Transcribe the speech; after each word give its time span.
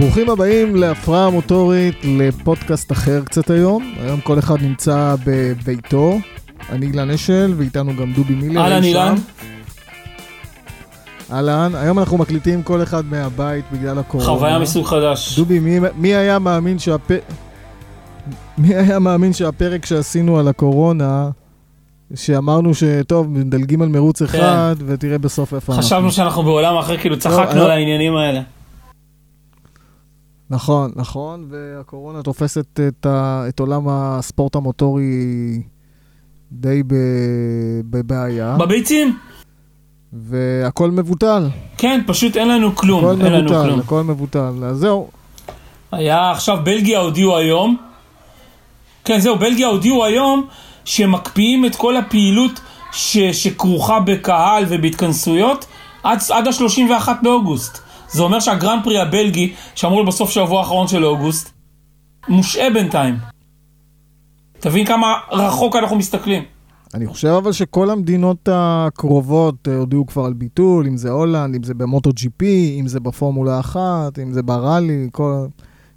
ברוכים 0.00 0.30
הבאים 0.30 0.76
להפרעה 0.76 1.30
מוטורית, 1.30 1.94
לפודקאסט 2.04 2.92
אחר 2.92 3.22
קצת 3.24 3.50
היום. 3.50 3.94
היום 4.00 4.20
כל 4.20 4.38
אחד 4.38 4.62
נמצא 4.62 5.14
בביתו. 5.24 6.18
אני 6.72 6.86
אילן 6.86 7.10
אשל, 7.10 7.54
ואיתנו 7.56 7.96
גם 7.96 8.12
דובי 8.12 8.34
מילר. 8.34 8.60
אהלן. 8.60 8.84
אילן, 8.84 9.14
אהלן, 11.32 11.72
היום 11.74 11.98
אנחנו 11.98 12.18
מקליטים 12.18 12.62
כל 12.62 12.82
אחד 12.82 13.04
מהבית 13.04 13.64
בגלל 13.72 13.98
הקורונה. 13.98 14.28
חוויה 14.28 14.58
מסוג 14.58 14.86
חדש. 14.86 15.38
דובי, 15.38 15.58
מי, 15.58 15.78
מי 15.96 16.14
היה 16.14 16.38
מאמין 16.38 16.78
שהפ... 16.78 17.10
מי 18.58 18.74
היה 18.74 18.98
מאמין 18.98 19.32
שהפרק 19.32 19.86
שעשינו 19.86 20.38
על 20.38 20.48
הקורונה, 20.48 21.30
שאמרנו 22.14 22.74
שטוב, 22.74 23.28
מדלגים 23.28 23.82
על 23.82 23.88
מרוץ 23.88 24.22
אחד, 24.22 24.76
ותראה 24.86 25.18
בסוף 25.18 25.54
איפה 25.54 25.72
אנחנו. 25.72 25.82
כן. 25.82 25.96
חשבנו 25.96 26.12
שאנחנו 26.12 26.42
בעולם 26.42 26.76
אחר, 26.76 26.96
כאילו 26.96 27.18
צחקנו 27.18 27.60
לא. 27.60 27.64
על 27.64 27.70
העניינים 27.70 28.16
האלה. 28.16 28.40
נכון, 30.50 30.92
נכון, 30.96 31.48
והקורונה 31.50 32.22
תופסת 32.22 32.80
את, 32.88 33.06
ה... 33.06 33.44
את 33.48 33.60
עולם 33.60 33.82
הספורט 33.88 34.56
המוטורי 34.56 35.62
די 36.52 36.82
ב... 36.86 36.94
בבעיה, 37.90 38.56
בביצים? 38.56 39.18
והכל 40.12 40.90
מבוטל. 40.90 41.48
כן, 41.76 42.00
פשוט 42.06 42.36
אין 42.36 42.48
לנו 42.48 42.76
כלום, 42.76 43.04
הכל 43.04 43.24
אין 43.24 43.32
לנו 43.32 43.44
מבוטל, 43.44 43.64
כלום. 43.64 43.80
הכל 43.80 44.02
מבוטל. 44.02 44.64
אז 44.64 44.76
זהו, 44.78 45.08
היה 45.92 46.30
עכשיו, 46.30 46.58
בלגיה 46.64 46.98
הודיעו 46.98 47.36
היום, 47.36 47.76
כן 49.04 49.18
זהו, 49.20 49.38
בלגיה 49.38 49.66
הודיעו 49.66 50.04
היום 50.04 50.46
שמקפיאים 50.84 51.64
את 51.64 51.76
כל 51.76 51.96
הפעילות 51.96 52.60
ש, 52.92 53.18
שכרוכה 53.18 54.00
בקהל 54.00 54.64
ובהתכנסויות 54.68 55.66
עד, 56.02 56.18
עד 56.30 56.46
ה-31 56.46 57.08
באוגוסט. 57.22 57.89
זה 58.12 58.22
אומר 58.22 58.40
שהגרנד 58.40 58.84
פרי 58.84 59.00
הבלגי, 59.00 59.52
שאמור 59.74 60.04
בסוף 60.04 60.30
שבוע 60.30 60.60
האחרון 60.60 60.88
של 60.88 61.04
אוגוסט, 61.04 61.50
מושעה 62.28 62.70
בינתיים. 62.70 63.16
תבין 64.60 64.86
כמה 64.86 65.14
רחוק 65.32 65.76
אנחנו 65.76 65.96
מסתכלים. 65.96 66.42
אני 66.94 67.06
חושב 67.06 67.28
אבל 67.28 67.52
שכל 67.52 67.90
המדינות 67.90 68.48
הקרובות 68.52 69.68
אה, 69.68 69.76
הודיעו 69.76 70.06
כבר 70.06 70.24
על 70.24 70.32
ביטול, 70.32 70.86
אם 70.86 70.96
זה 70.96 71.10
הולנד, 71.10 71.54
אם 71.54 71.62
זה 71.62 71.74
במוטו 71.74 72.10
ג'י 72.12 72.28
פי, 72.36 72.76
אם 72.80 72.88
זה 72.88 73.00
בפורמולה 73.00 73.60
אחת, 73.60 74.18
אם 74.18 74.32
זה 74.32 74.42
בראלי, 74.42 75.08
כל... 75.12 75.46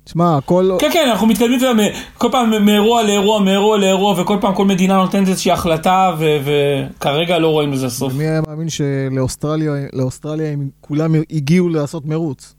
תשמע, 0.04 0.38
הכל... 0.38 0.70
כן, 0.80 0.90
כן, 0.94 1.08
אנחנו 1.12 1.28
מתקדמים 1.28 1.58
אתה 1.58 1.66
יודע, 1.66 1.84
מ- 1.84 1.94
כל 2.18 2.28
פעם 2.32 2.66
מאירוע 2.66 3.04
לאירוע, 3.04 3.40
מאירוע 3.40 3.78
לאירוע, 3.78 4.22
וכל 4.22 4.38
פעם 4.42 4.56
כל 4.56 4.66
מדינה 4.66 4.98
נותנת 4.98 5.28
איזושהי 5.28 5.52
החלטה, 5.52 6.16
ו- 6.20 6.38
וכרגע 6.46 7.38
לא 7.40 7.48
רואים 7.48 7.74
לזה 7.74 7.90
סוף. 7.90 8.14
מי 8.14 8.24
היה 8.24 8.42
מאמין 8.48 8.68
שלאוסטרליה 8.70 9.72
לאוסטרליה 9.94 10.52
הם 10.52 10.70
כולם 10.82 11.16
הגיעו 11.32 11.70
לעשות 11.70 12.06
מרוץ? 12.06 12.56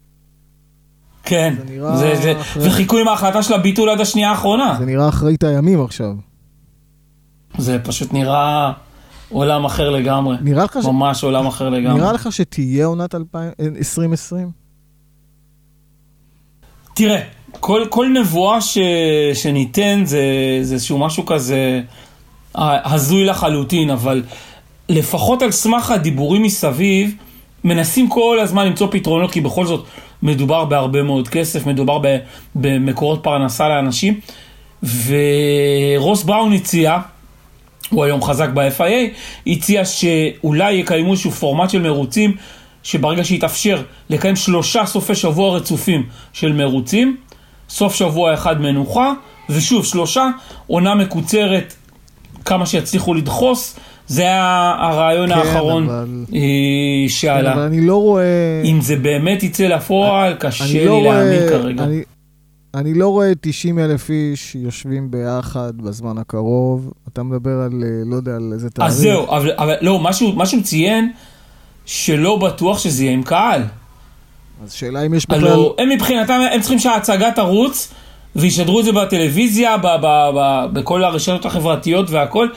כן, 1.23 1.53
זה 1.57 1.73
נראה 1.73 1.95
זה, 1.97 2.15
זה, 2.21 2.41
אחרי- 2.41 2.67
וחיכו 2.67 2.97
עם 2.97 3.07
ההחלטה 3.07 3.43
של 3.43 3.53
הביטול 3.53 3.89
עד 3.89 4.01
השנייה 4.01 4.29
האחרונה. 4.29 4.75
זה 4.79 4.85
נראה 4.85 5.09
אחרית 5.09 5.43
הימים 5.43 5.81
עכשיו. 5.83 6.11
זה 7.57 7.79
פשוט 7.83 8.13
נראה 8.13 8.71
עולם 9.29 9.65
אחר 9.65 9.89
לגמרי. 9.89 10.37
נראה 10.41 10.63
לך, 10.63 10.77
ש... 10.81 10.85
ממש 10.85 11.23
עולם 11.23 11.47
אחר 11.47 11.69
לגמרי. 11.69 11.99
נראה 11.99 12.13
לך 12.13 12.31
שתהיה 12.31 12.85
עונת 12.85 13.15
2000 13.15 13.51
2020? 13.77 14.64
תראה, 16.95 17.19
כל, 17.51 17.85
כל 17.89 18.07
נבואה 18.07 18.61
ש, 18.61 18.77
שניתן 19.33 20.01
זה, 20.05 20.23
זה 20.61 20.73
איזשהו 20.73 20.97
משהו 20.97 21.25
כזה 21.25 21.81
אה, 22.57 22.93
הזוי 22.93 23.25
לחלוטין, 23.25 23.89
אבל 23.89 24.23
לפחות 24.89 25.41
על 25.41 25.51
סמך 25.51 25.91
הדיבורים 25.91 26.43
מסביב, 26.43 27.15
מנסים 27.63 28.09
כל 28.09 28.39
הזמן 28.41 28.65
למצוא 28.65 28.87
פתרונות, 28.91 29.31
כי 29.31 29.41
בכל 29.41 29.65
זאת 29.65 29.85
מדובר 30.23 30.65
בהרבה 30.65 31.03
מאוד 31.03 31.27
כסף, 31.27 31.65
מדובר 31.65 31.99
ב, 32.01 32.17
במקורות 32.55 33.23
פרנסה 33.23 33.69
לאנשים, 33.69 34.19
ורוס 34.83 36.23
בראון 36.23 36.53
הציע, 36.53 36.97
הוא 37.89 38.03
היום 38.03 38.23
חזק 38.23 38.49
ב-FIA, 38.53 39.17
הציע 39.47 39.85
שאולי 39.85 40.73
יקיימו 40.73 41.11
איזשהו 41.11 41.31
פורמט 41.31 41.69
של 41.69 41.81
מרוצים, 41.81 42.35
שברגע 42.85 43.23
שיתאפשר 43.23 43.81
לקיים 44.09 44.35
שלושה 44.35 44.85
סופי 44.85 45.15
שבוע 45.15 45.57
רצופים 45.57 46.03
של 46.33 46.53
מרוצים, 46.53 47.17
סוף 47.69 47.95
שבוע 47.95 48.33
אחד 48.33 48.61
מנוחה, 48.61 49.13
ושוב 49.49 49.85
שלושה, 49.85 50.29
עונה 50.67 50.95
מקוצרת, 50.95 51.73
כמה 52.45 52.65
שיצליחו 52.65 53.13
לדחוס, 53.13 53.75
זה 54.07 54.21
היה 54.21 54.75
הרעיון 54.79 55.29
כן, 55.33 55.39
האחרון 55.39 55.83
אבל- 55.89 56.25
אה, 56.33 56.39
כן, 57.03 57.07
שעלה. 57.09 57.53
אבל 57.53 57.61
אני 57.61 57.87
לא 57.87 57.95
רואה... 58.01 58.61
אם 58.65 58.81
זה 58.81 58.95
באמת 58.95 59.43
יצא 59.43 59.63
לפועל, 59.67 60.33
קשה 60.39 60.63
אני 60.63 60.73
לי 60.73 60.85
לא 60.85 61.03
להאמין 61.03 61.39
רואה- 61.39 61.49
כרגע. 61.49 61.83
אני, 61.83 62.01
אני 62.75 62.93
לא 62.93 63.07
רואה 63.07 63.31
90 63.41 63.79
אלף 63.79 64.09
איש 64.09 64.55
יושבים 64.55 65.11
ביחד 65.11 65.73
בזמן 65.77 66.17
הקרוב. 66.17 66.91
אתה 67.13 67.23
מדבר 67.23 67.49
על, 67.65 67.83
אה, 67.83 67.89
לא 68.05 68.15
יודע, 68.15 68.35
על 68.35 68.49
איזה 68.53 68.69
תאריך. 68.69 68.91
אז 68.91 68.97
זהו, 68.97 69.25
אבל, 69.29 69.51
אבל 69.57 69.73
לא, 69.81 69.99
מה 69.99 70.13
שהוא 70.45 70.63
ציין, 70.63 71.11
שלא 71.85 72.35
בטוח 72.35 72.79
שזה 72.79 73.03
יהיה 73.03 73.13
עם 73.13 73.23
קהל. 73.23 73.61
אז 74.63 74.73
שאלה 74.73 75.05
אם 75.05 75.13
יש 75.13 75.25
בכלל... 75.25 75.47
הלו, 75.47 75.75
הם 75.79 75.89
מבחינתם, 75.89 76.39
הם 76.51 76.59
צריכים 76.59 76.79
שההצגה 76.79 77.31
תרוץ, 77.31 77.93
וישדרו 78.35 78.79
את 78.79 78.85
זה 78.85 78.91
בטלוויזיה, 78.91 79.77
ב, 79.77 79.87
ב, 80.01 80.29
ב, 80.35 80.65
בכל 80.73 81.03
הרשתות 81.03 81.45
החברתיות 81.45 82.09
והכל, 82.09 82.47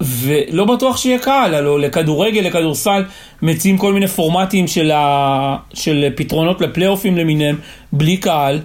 ולא 0.00 0.64
בטוח 0.64 0.96
שיהיה 0.96 1.18
קהל, 1.18 1.54
הלו 1.54 1.78
לכדורגל, 1.78 2.40
לכדורסל, 2.40 3.04
מציעים 3.42 3.78
כל 3.78 3.92
מיני 3.92 4.08
פורמטים 4.08 4.66
של, 4.66 4.90
ה, 4.90 5.56
של 5.74 6.08
פתרונות 6.16 6.60
לפלייאופים 6.60 7.16
למיניהם, 7.16 7.58
בלי 7.92 8.16
קהל, 8.16 8.60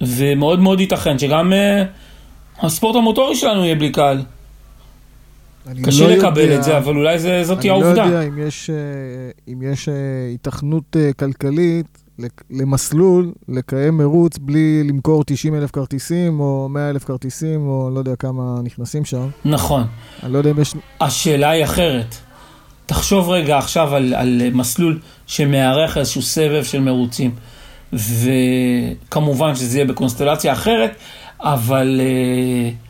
ומאוד 0.00 0.60
מאוד 0.60 0.80
ייתכן 0.80 1.18
שגם 1.18 1.52
uh, 1.52 2.64
הספורט 2.66 2.96
המוטורי 2.96 3.36
שלנו 3.36 3.64
יהיה 3.64 3.74
בלי 3.74 3.90
קהל. 3.90 4.22
אני 5.66 5.82
קשה 5.82 6.08
לא 6.08 6.10
לקבל 6.16 6.40
יודע- 6.40 6.56
את 6.58 6.64
זה, 6.64 6.78
אבל 6.78 6.96
אולי 6.96 7.18
זה, 7.18 7.44
זאת 7.44 7.52
אני 7.56 7.60
תהיה 7.60 7.72
לא 7.72 7.84
העובדה. 7.84 8.04
יודע 8.04 8.22
אם 8.22 8.38
יש, 8.38 8.70
אה, 8.70 8.76
אם 9.52 9.62
יש 9.72 9.88
אה, 9.88 9.94
היתכנות 10.30 10.96
אה, 10.96 11.12
כלכלית 11.12 11.86
למסלול 12.50 13.32
לקיים 13.48 13.96
מרוץ 13.96 14.38
בלי 14.38 14.82
למכור 14.84 15.24
90 15.26 15.54
אלף 15.54 15.70
כרטיסים 15.70 16.40
או 16.40 16.68
100 16.70 16.90
אלף 16.90 17.04
כרטיסים 17.04 17.68
או 17.68 17.90
לא 17.94 17.98
יודע 17.98 18.16
כמה 18.16 18.60
נכנסים 18.64 19.04
שם. 19.04 19.28
נכון. 19.44 19.84
אני 20.22 20.32
לא 20.32 20.38
יודע 20.38 20.50
אם 20.50 20.60
יש... 20.60 20.74
השאלה 21.00 21.50
היא 21.50 21.64
אחרת. 21.64 22.14
תחשוב 22.86 23.28
רגע 23.30 23.58
עכשיו 23.58 23.94
על, 23.94 24.14
על 24.14 24.42
מסלול 24.52 24.98
שמארח 25.26 25.98
איזשהו 25.98 26.22
סבב 26.22 26.64
של 26.64 26.80
מרוצים. 26.80 27.30
וכמובן 27.92 29.54
שזה 29.54 29.78
יהיה 29.78 29.86
בקונסטלציה 29.88 30.52
אחרת, 30.52 30.90
אבל 31.40 32.00
uh, 32.00 32.85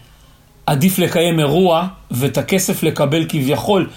עדיף 0.67 0.99
לקיים 0.99 1.41
אירוע 1.41 1.87
ואת 2.11 2.39
הכסף 2.39 2.83
לקבל 2.83 3.25
כביכול 3.29 3.89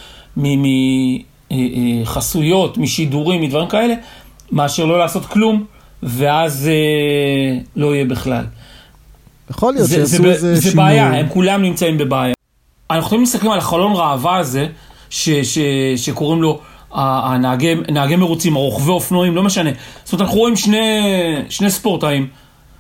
מחסויות, 1.52 2.78
משידורים, 2.78 3.42
מדברים 3.42 3.68
כאלה, 3.68 3.94
מאשר 4.52 4.86
לא 4.86 5.00
לעשות 5.00 5.26
כלום, 5.26 5.66
ואז 6.04 6.70
uh, 6.70 7.64
לא 7.76 7.96
יהיה 7.96 8.06
בכלל. 8.06 8.46
יכול 9.50 9.74
להיות 9.74 9.88
זה, 9.88 10.06
זה, 10.06 10.18
שיעשו 10.18 10.30
איזה 10.32 10.56
זה 10.56 10.62
שינוי. 10.62 10.76
בעיה, 10.76 11.20
הם 11.20 11.30
כולם 11.30 11.62
נמצאים 11.62 11.98
בבעיה. 11.98 12.34
אנחנו 12.92 13.06
יכולים 13.06 13.24
להסתכל 13.24 13.48
על 13.48 13.58
החלון 13.58 13.94
ראווה 13.96 14.38
הזה, 14.38 14.68
ש, 15.10 15.30
ש, 15.30 15.60
שקוראים 15.96 16.42
לו 16.42 16.60
הנהגי 16.92 17.76
נהגי 17.92 18.16
מרוצים, 18.16 18.56
הרוכבי 18.56 18.92
אופנועים, 18.92 19.36
לא 19.36 19.44
משנה. 19.44 19.70
זאת 20.04 20.14
אומרת, 20.14 20.22
אנחנו 20.22 20.40
רואים 20.40 20.56
שני, 20.56 21.02
שני 21.50 21.70
ספורטאים 21.70 22.28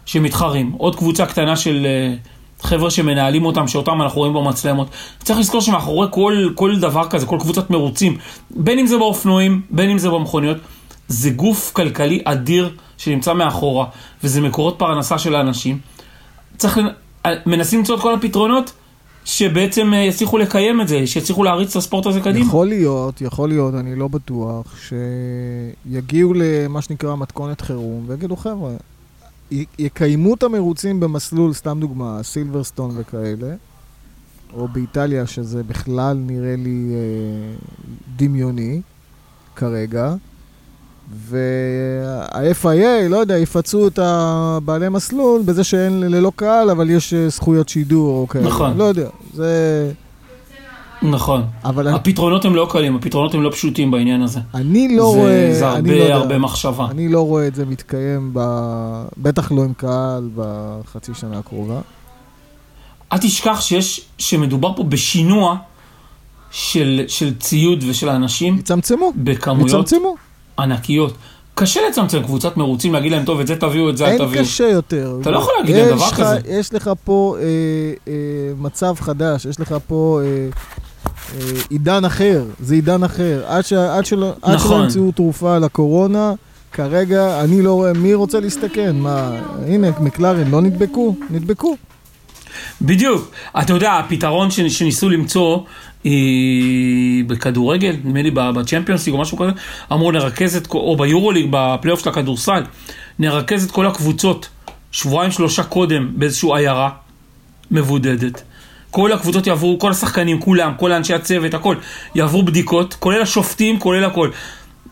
שמתחרים, 0.06 0.72
עוד 0.78 0.96
קבוצה 0.96 1.26
קטנה 1.26 1.56
של 1.56 1.86
אה, 1.86 2.14
חבר'ה 2.62 2.92
שמנהלים 2.92 3.46
אותם, 3.46 3.68
שאותם 3.68 4.02
אנחנו 4.02 4.20
רואים 4.20 4.34
במצלמות. 4.34 4.90
צריך 5.24 5.40
לזכור 5.40 5.62
שמאחורי 5.62 6.08
כל, 6.12 6.50
כל 6.56 6.80
דבר 6.80 7.10
כזה, 7.10 7.26
כל 7.26 7.38
קבוצת 7.40 7.70
מרוצים, 7.70 8.18
בין 8.52 8.80
אם 8.80 8.88
זה 8.88 8.98
באופנועים, 8.98 9.62
בין 9.70 9.90
אם 9.90 9.98
זה 9.98 10.10
במכוניות, 10.10 10.58
זה 11.08 11.30
גוף 11.30 11.72
כלכלי 11.74 12.22
אדיר 12.26 12.76
שנמצא 12.98 13.34
מאחורה, 13.34 13.86
וזה 14.24 14.42
מקורות 14.42 14.76
פרנסה 14.78 15.18
של 15.18 15.36
האנשים. 15.36 15.80
צריך, 16.58 16.80
אה, 17.26 17.32
מנסים 17.46 17.80
למצוא 17.80 17.96
את 17.96 18.02
כל 18.02 18.14
הפתרונות 18.14 18.72
שבעצם 19.26 19.94
אה, 19.94 20.00
יצליחו 20.00 20.38
לקיים 20.38 20.82
את 20.82 20.88
זה, 20.88 21.08
שיצליחו 21.08 21.44
להריץ 21.44 21.70
את 21.70 21.76
הספורט 21.76 22.06
הזה 22.06 22.22
קדימה. 22.22 22.46
יכול 22.46 22.68
להיות, 22.68 23.22
יכול 23.22 23.50
להיות, 23.50 23.74
אני 23.74 23.96
לא 23.96 24.08
בטוח, 24.08 24.76
שיגיעו 24.88 26.34
למה 26.34 26.82
שנקרא 26.82 27.16
מתכונת 27.16 27.62
חירום 27.62 28.04
ויגידו, 28.08 28.36
חבר'ה, 28.36 28.72
יקיימו 29.80 30.34
את 30.34 30.44
המרוצים 30.44 31.00
במסלול, 31.00 31.54
סתם 31.54 31.78
דוגמה, 31.82 32.20
סילברסטון 32.24 32.92
וכאלה, 32.98 33.56
או 34.54 34.68
באיטליה, 34.68 35.28
שזה 35.28 35.64
בכלל 35.64 36.18
נראה 36.18 36.56
לי 36.58 36.92
אה, 36.94 37.56
דמיוני 38.18 38.82
כרגע, 39.56 40.16
וה-FIA, 41.30 43.10
לא 43.10 43.18
יודע, 43.18 43.38
יפצו 43.38 43.88
את 43.88 44.00
הבעלי 44.02 44.90
מסלול 44.90 45.42
בזה 45.42 45.64
שאין 45.64 46.00
ללא 46.00 46.32
קהל, 46.36 46.70
אבל 46.70 46.90
יש 46.90 47.14
אה, 47.14 47.30
זכויות 47.30 47.70
שידור 47.70 48.22
או 48.22 48.28
כאלה. 48.28 48.48
נכון. 48.48 48.78
לא 48.78 48.84
יודע, 48.84 49.10
זה... 49.34 49.92
נכון. 51.02 51.44
אבל 51.66 51.88
הפתרונות 51.88 52.46
הם 52.46 52.56
לא 52.56 52.68
קלים, 52.72 52.96
הפתרונות 52.96 53.34
הם 53.34 53.44
לא 53.44 53.50
פשוטים 53.50 53.92
בעניין 53.92 54.22
הזה. 54.22 54.40
אני 54.54 54.96
לא 54.98 55.12
זה- 55.14 55.18
רואה... 55.20 55.50
זה 55.54 55.68
אני 55.68 55.76
הרבה- 55.78 55.90
לא 55.96 56.04
יודע. 56.04 56.16
הרבה 56.16 56.38
מחשבה. 56.38 56.88
אני 56.92 57.08
לא 57.10 57.22
רואה 57.22 57.48
את 57.48 57.56
זה 57.56 57.66
מתקיים, 57.66 58.30
ב... 58.34 58.40
בטח 59.18 59.52
לא 59.52 59.64
עם 59.64 59.74
קהל 59.74 60.30
בחצי 60.36 61.12
שנה 61.14 61.40
הקרובה. 61.40 61.80
אל 63.14 63.18
תשכח 63.18 63.62
שיש, 63.62 64.02
שמדובר 64.18 64.74
פה 64.76 64.84
בשינוע 64.84 65.56
של, 66.52 67.02
של 67.08 67.34
ציוד 67.40 67.84
ושל 67.90 68.10
אנשים 68.10 68.58
יצמצמו, 68.58 69.12
בכמויות 69.16 69.70
יצמצמו. 69.88 70.16
ענקיות. 70.60 71.14
קשה 71.56 71.80
לצמצם 71.90 72.24
קבוצת 72.24 72.58
מרוצים, 72.58 72.94
להגיד 72.94 73.12
להם, 73.12 73.26
טוב, 73.26 73.40
את 73.40 73.48
זה 73.48 73.56
תביאו, 73.56 73.90
את 73.90 73.98
זה 73.98 74.06
אל 74.06 74.10
אין 74.12 74.18
תביאו. 74.26 74.44
קשה 74.44 74.64
יותר. 74.68 75.18
אתה 75.22 75.32
לא 75.32 75.38
יכול 75.40 75.54
להגיד 75.60 75.76
להם 75.76 75.88
דבר 75.96 76.12
כזה. 76.12 76.40
יש 76.50 76.74
לך 76.74 76.90
פה 77.04 77.36
אה, 77.40 77.44
אה, 78.08 78.14
מצב 78.58 78.96
חדש, 79.00 79.46
יש 79.46 79.60
לך 79.60 79.76
פה 79.88 80.20
אה, 80.24 80.28
עידן 81.70 82.06
אחר, 82.06 82.44
זה 82.60 82.76
עידן 82.76 83.04
אחר. 83.04 83.44
עד, 83.48 83.66
ש, 83.66 83.74
עד, 83.74 84.04
עד 84.42 84.56
נכון. 84.56 84.70
שלא 84.70 84.84
ימצאו 84.84 85.12
תרופה 85.12 85.58
לקורונה, 85.58 86.34
כרגע 86.72 87.42
אני 87.44 87.62
לא 87.62 87.74
רואה, 87.74 87.94
מי 87.94 88.14
רוצה 88.14 88.40
להסתכן? 88.40 88.96
מה, 88.96 89.32
הנה, 89.68 89.88
מקלרן 90.00 90.52
לא 90.52 90.62
נדבקו? 90.62 91.16
נדבקו. 91.30 91.78
בדיוק. 92.82 93.32
אתה 93.60 93.74
יודע, 93.74 93.94
הפתרון 93.94 94.52
ש- 94.52 94.60
שניסו 94.60 95.10
למצוא 95.10 95.60
אה, 96.06 96.12
בכדורגל, 97.28 97.96
נדמה 98.04 98.22
לי 98.22 98.32
בצ'מפיונס 98.32 99.06
ליג 99.06 99.16
או 99.16 99.22
משהו 99.22 99.38
כזה, 99.38 99.52
אמרו 99.94 100.12
נרכז 100.12 100.56
את, 100.56 100.68
או 100.74 100.98
ביורוליג, 100.98 101.48
בפלייאוף 101.52 102.00
של 102.04 102.10
הכדורסל, 102.10 102.64
נרכז 103.20 103.64
את 103.66 103.72
כל 103.72 103.88
הקבוצות 103.88 104.50
שבועיים 104.92 105.32
שלושה 105.32 105.64
קודם 105.64 106.12
באיזושהי 106.16 106.50
עיירה 106.56 106.90
מבודדת. 107.72 108.44
כל 108.92 109.12
הקבוצות 109.12 109.48
יעברו, 109.48 109.80
כל 109.80 109.92
השחקנים, 109.92 110.40
כולם, 110.40 110.74
כל 110.78 110.92
אנשי 110.92 111.14
הצוות, 111.14 111.54
הכל, 111.54 111.76
יעברו 112.16 112.44
בדיקות, 112.44 112.96
כולל 113.00 113.22
השופטים, 113.22 113.80
כולל 113.80 114.04
הכל. 114.04 114.30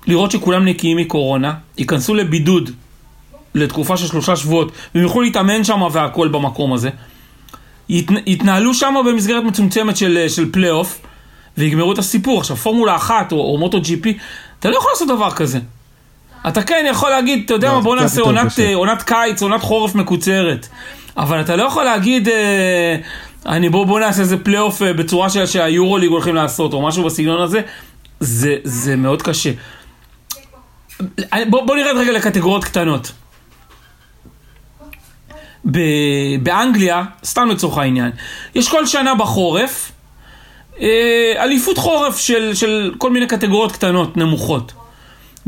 לראות 0.08 0.32
שכולם 0.32 0.66
נקיים 0.66 0.98
מקורונה, 0.98 1.54
ייכנסו 1.78 2.16
לבידוד 2.16 2.70
לתקופה 3.56 3.98
של 3.98 4.08
שלושה 4.08 4.36
שבועות, 4.36 4.72
והם 4.96 5.04
יוכלו 5.04 5.22
להתאמן 5.22 5.64
שם 5.64 5.82
והכל 5.92 6.28
במקום 6.28 6.74
הזה. 6.74 6.90
ית, 7.90 8.08
יתנהלו 8.26 8.74
שם 8.74 8.96
במסגרת 9.08 9.44
מצומצמת 9.44 9.98
של, 9.98 10.26
של 10.28 10.52
פלייאוף, 10.52 11.00
ויגמרו 11.58 11.94
את 11.94 11.98
הסיפור. 11.98 12.40
עכשיו, 12.40 12.56
פורמולה 12.58 12.96
אחת 12.96 13.32
או, 13.32 13.38
או 13.38 13.58
מוטו 13.58 13.82
ג'י 13.82 13.98
פי, 13.98 14.18
אתה 14.60 14.70
לא 14.70 14.78
יכול 14.78 14.92
לעשות 14.94 15.08
דבר 15.08 15.32
כזה. 15.32 15.60
אתה 16.48 16.64
כן 16.64 16.86
יכול 16.90 17.10
להגיד, 17.10 17.42
אתה 17.46 17.54
יודע 17.54 17.68
לא, 17.68 17.74
מה, 17.74 17.82
בוא 17.82 17.96
נעשה 17.96 18.22
עונת. 18.22 18.60
אה, 18.60 18.76
עונת 18.76 19.02
קיץ, 19.02 19.42
עונת 19.42 19.62
חורף 19.62 19.96
מקוצרת. 19.96 20.68
אבל 21.18 21.42
אתה 21.42 21.56
לא 21.56 21.64
יכול 21.64 21.84
להגיד, 21.84 22.30
אה, 22.30 22.96
אני 23.48 23.70
בוא, 23.70 23.86
בוא 23.86 24.00
נעשה 24.00 24.22
איזה 24.22 24.38
פלייאוף 24.38 24.82
אה, 24.82 24.94
בצורה 24.94 25.30
שה- 25.30 25.48
שהיורוליג 25.48 26.10
הולכים 26.10 26.36
לעשות, 26.36 26.74
או 26.74 26.82
משהו 26.82 27.04
בסגנון 27.04 27.42
הזה. 27.42 27.62
זה, 28.20 28.56
זה 28.64 28.96
מאוד 28.96 29.22
קשה. 29.22 29.52
אה, 31.34 31.44
בוא, 31.50 31.66
בוא 31.68 31.76
נרד 31.76 31.96
רגע 31.98 32.12
לקטגוריות 32.12 32.64
קטנות. 32.64 33.12
ב- 35.72 35.80
באנגליה, 36.44 37.04
סתם 37.26 37.48
לצורך 37.50 37.78
העניין, 37.78 38.12
יש 38.56 38.70
כל 38.70 38.86
שנה 38.86 39.16
בחורף 39.16 39.92
אה, 40.82 40.88
אליפות 41.44 41.78
חורף 41.78 42.18
של, 42.18 42.52
של 42.56 42.94
כל 42.98 43.12
מיני 43.12 43.28
קטגוריות 43.28 43.72
קטנות, 43.72 44.18
נמוכות. 44.18 44.74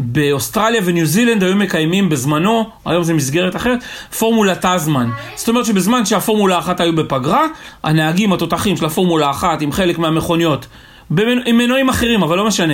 באוסטרליה 0.01 0.81
וניו 0.85 1.05
זילנד 1.05 1.43
היו 1.43 1.55
מקיימים 1.55 2.09
בזמנו, 2.09 2.69
היום 2.85 3.03
זה 3.03 3.13
מסגרת 3.13 3.55
אחרת, 3.55 3.79
פורמולת 4.19 4.65
הזמן. 4.65 5.09
זאת 5.35 5.49
אומרת 5.49 5.65
שבזמן 5.65 6.05
שהפורמולה 6.05 6.59
אחת 6.59 6.79
היו 6.79 6.95
בפגרה, 6.95 7.45
הנהגים 7.83 8.33
התותחים 8.33 8.77
של 8.77 8.85
הפורמולה 8.85 9.29
אחת 9.29 9.61
עם 9.61 9.71
חלק 9.71 9.97
מהמכוניות, 9.97 10.67
במנ- 11.11 11.43
עם 11.45 11.57
מנועים 11.57 11.89
אחרים, 11.89 12.23
אבל 12.23 12.37
לא 12.37 12.47
משנה, 12.47 12.73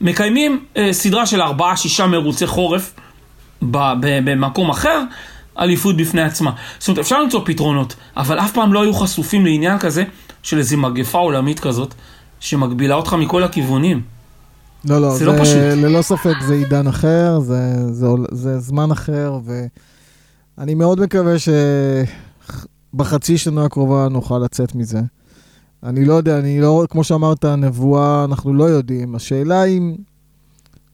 מקיימים 0.00 0.64
אה, 0.76 0.92
סדרה 0.92 1.26
של 1.26 1.42
ארבעה, 1.42 1.76
שישה 1.76 2.06
מרוצי 2.06 2.46
חורף 2.46 2.94
במקום 3.62 4.70
אחר, 4.70 5.02
אליפות 5.58 5.96
בפני 5.96 6.22
עצמה. 6.22 6.50
זאת 6.78 6.88
אומרת, 6.88 6.98
אפשר 6.98 7.22
למצוא 7.22 7.40
פתרונות, 7.44 7.94
אבל 8.16 8.38
אף 8.38 8.52
פעם 8.52 8.72
לא 8.72 8.82
היו 8.82 8.94
חשופים 8.94 9.46
לעניין 9.46 9.78
כזה 9.78 10.04
של 10.42 10.58
איזו 10.58 10.76
מגפה 10.76 11.18
עולמית 11.18 11.60
כזאת, 11.60 11.94
שמגבילה 12.40 12.94
אותך 12.94 13.14
מכל 13.14 13.42
הכיוונים. 13.42 14.00
לא, 14.84 15.00
לא, 15.00 15.10
זה 15.12 15.18
זה, 15.18 15.24
לא 15.26 15.32
פשוט. 15.42 15.56
ללא 15.56 16.02
ספק 16.02 16.34
זה 16.46 16.54
עידן 16.54 16.86
אחר, 16.86 17.40
זה, 17.40 17.58
זה, 17.92 18.06
עול- 18.06 18.26
זה 18.32 18.58
זמן 18.58 18.90
אחר, 18.90 19.38
ואני 20.58 20.74
מאוד 20.74 21.00
מקווה 21.00 21.34
שבחצי 22.94 23.38
שנה 23.38 23.64
הקרובה 23.64 24.08
נוכל 24.10 24.38
לצאת 24.38 24.74
מזה. 24.74 25.00
אני 25.82 26.04
לא 26.04 26.14
יודע, 26.14 26.38
אני 26.38 26.60
לא, 26.60 26.84
כמו 26.90 27.04
שאמרת, 27.04 27.44
נבואה, 27.44 28.24
אנחנו 28.24 28.54
לא 28.54 28.64
יודעים. 28.64 29.14
השאלה 29.14 29.64
אם 29.64 29.94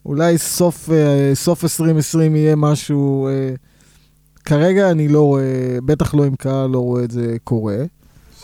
אולי 0.06 0.38
סוף, 0.38 0.91
אה, 0.91 1.31
סוף 1.34 1.64
2020 1.64 2.37
יהיה 2.37 2.56
משהו... 2.56 3.29
אה, 3.29 3.55
כרגע 4.44 4.91
אני 4.91 5.08
לא 5.08 5.20
רואה, 5.23 5.43
בטח 5.84 6.14
לא 6.14 6.25
עם 6.25 6.34
קהל, 6.37 6.70
לא 6.70 6.79
רואה 6.79 7.05
את 7.05 7.11
זה 7.11 7.37
קורה. 7.44 7.76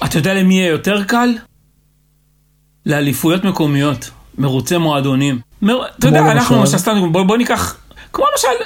אתה 0.04 0.18
יודע 0.18 0.34
למי 0.34 0.54
יהיה 0.54 0.68
יותר 0.70 1.04
קל? 1.04 1.28
לאליפויות 2.86 3.44
מקומיות, 3.44 4.10
מרוצי 4.38 4.76
מועדונים. 4.76 5.38
מר... 5.62 5.82
אתה 5.98 6.06
יודע, 6.06 6.32
אנחנו 6.32 6.56
למשל? 6.56 6.78
סתם, 6.78 7.12
בוא, 7.12 7.22
בוא 7.22 7.36
ניקח, 7.36 7.76
כמו 8.12 8.24
למשל, 8.32 8.64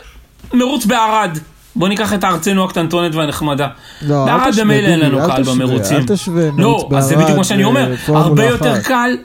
מרוץ 0.54 0.86
בערד. 0.86 1.38
בוא 1.76 1.88
ניקח 1.88 2.14
את 2.14 2.24
ארצנו 2.24 2.64
הקטנטונת 2.64 3.14
והנחמדה. 3.14 3.68
לא, 4.02 4.22
אל 4.22 4.26
בערד 4.26 4.50
תשווה, 4.50 4.64
במילא 4.64 4.88
אין 4.88 5.00
לנו 5.00 5.20
אל 5.20 5.26
קהל 5.26 5.42
תשווה, 5.42 5.66
במרוצים. 5.66 5.96
אל 5.96 6.04
תשווה 6.06 6.50
מרוץ 6.50 6.92
לא, 6.92 6.98
אז 6.98 7.04
זה 7.04 7.16
בדיוק 7.16 7.38
מה 7.38 7.44
שאני 7.44 7.64
אומר. 7.64 7.90
ופורמולה 7.94 8.26
הרבה 8.26 8.44
יותר. 8.44 8.82
קל, 8.82 9.16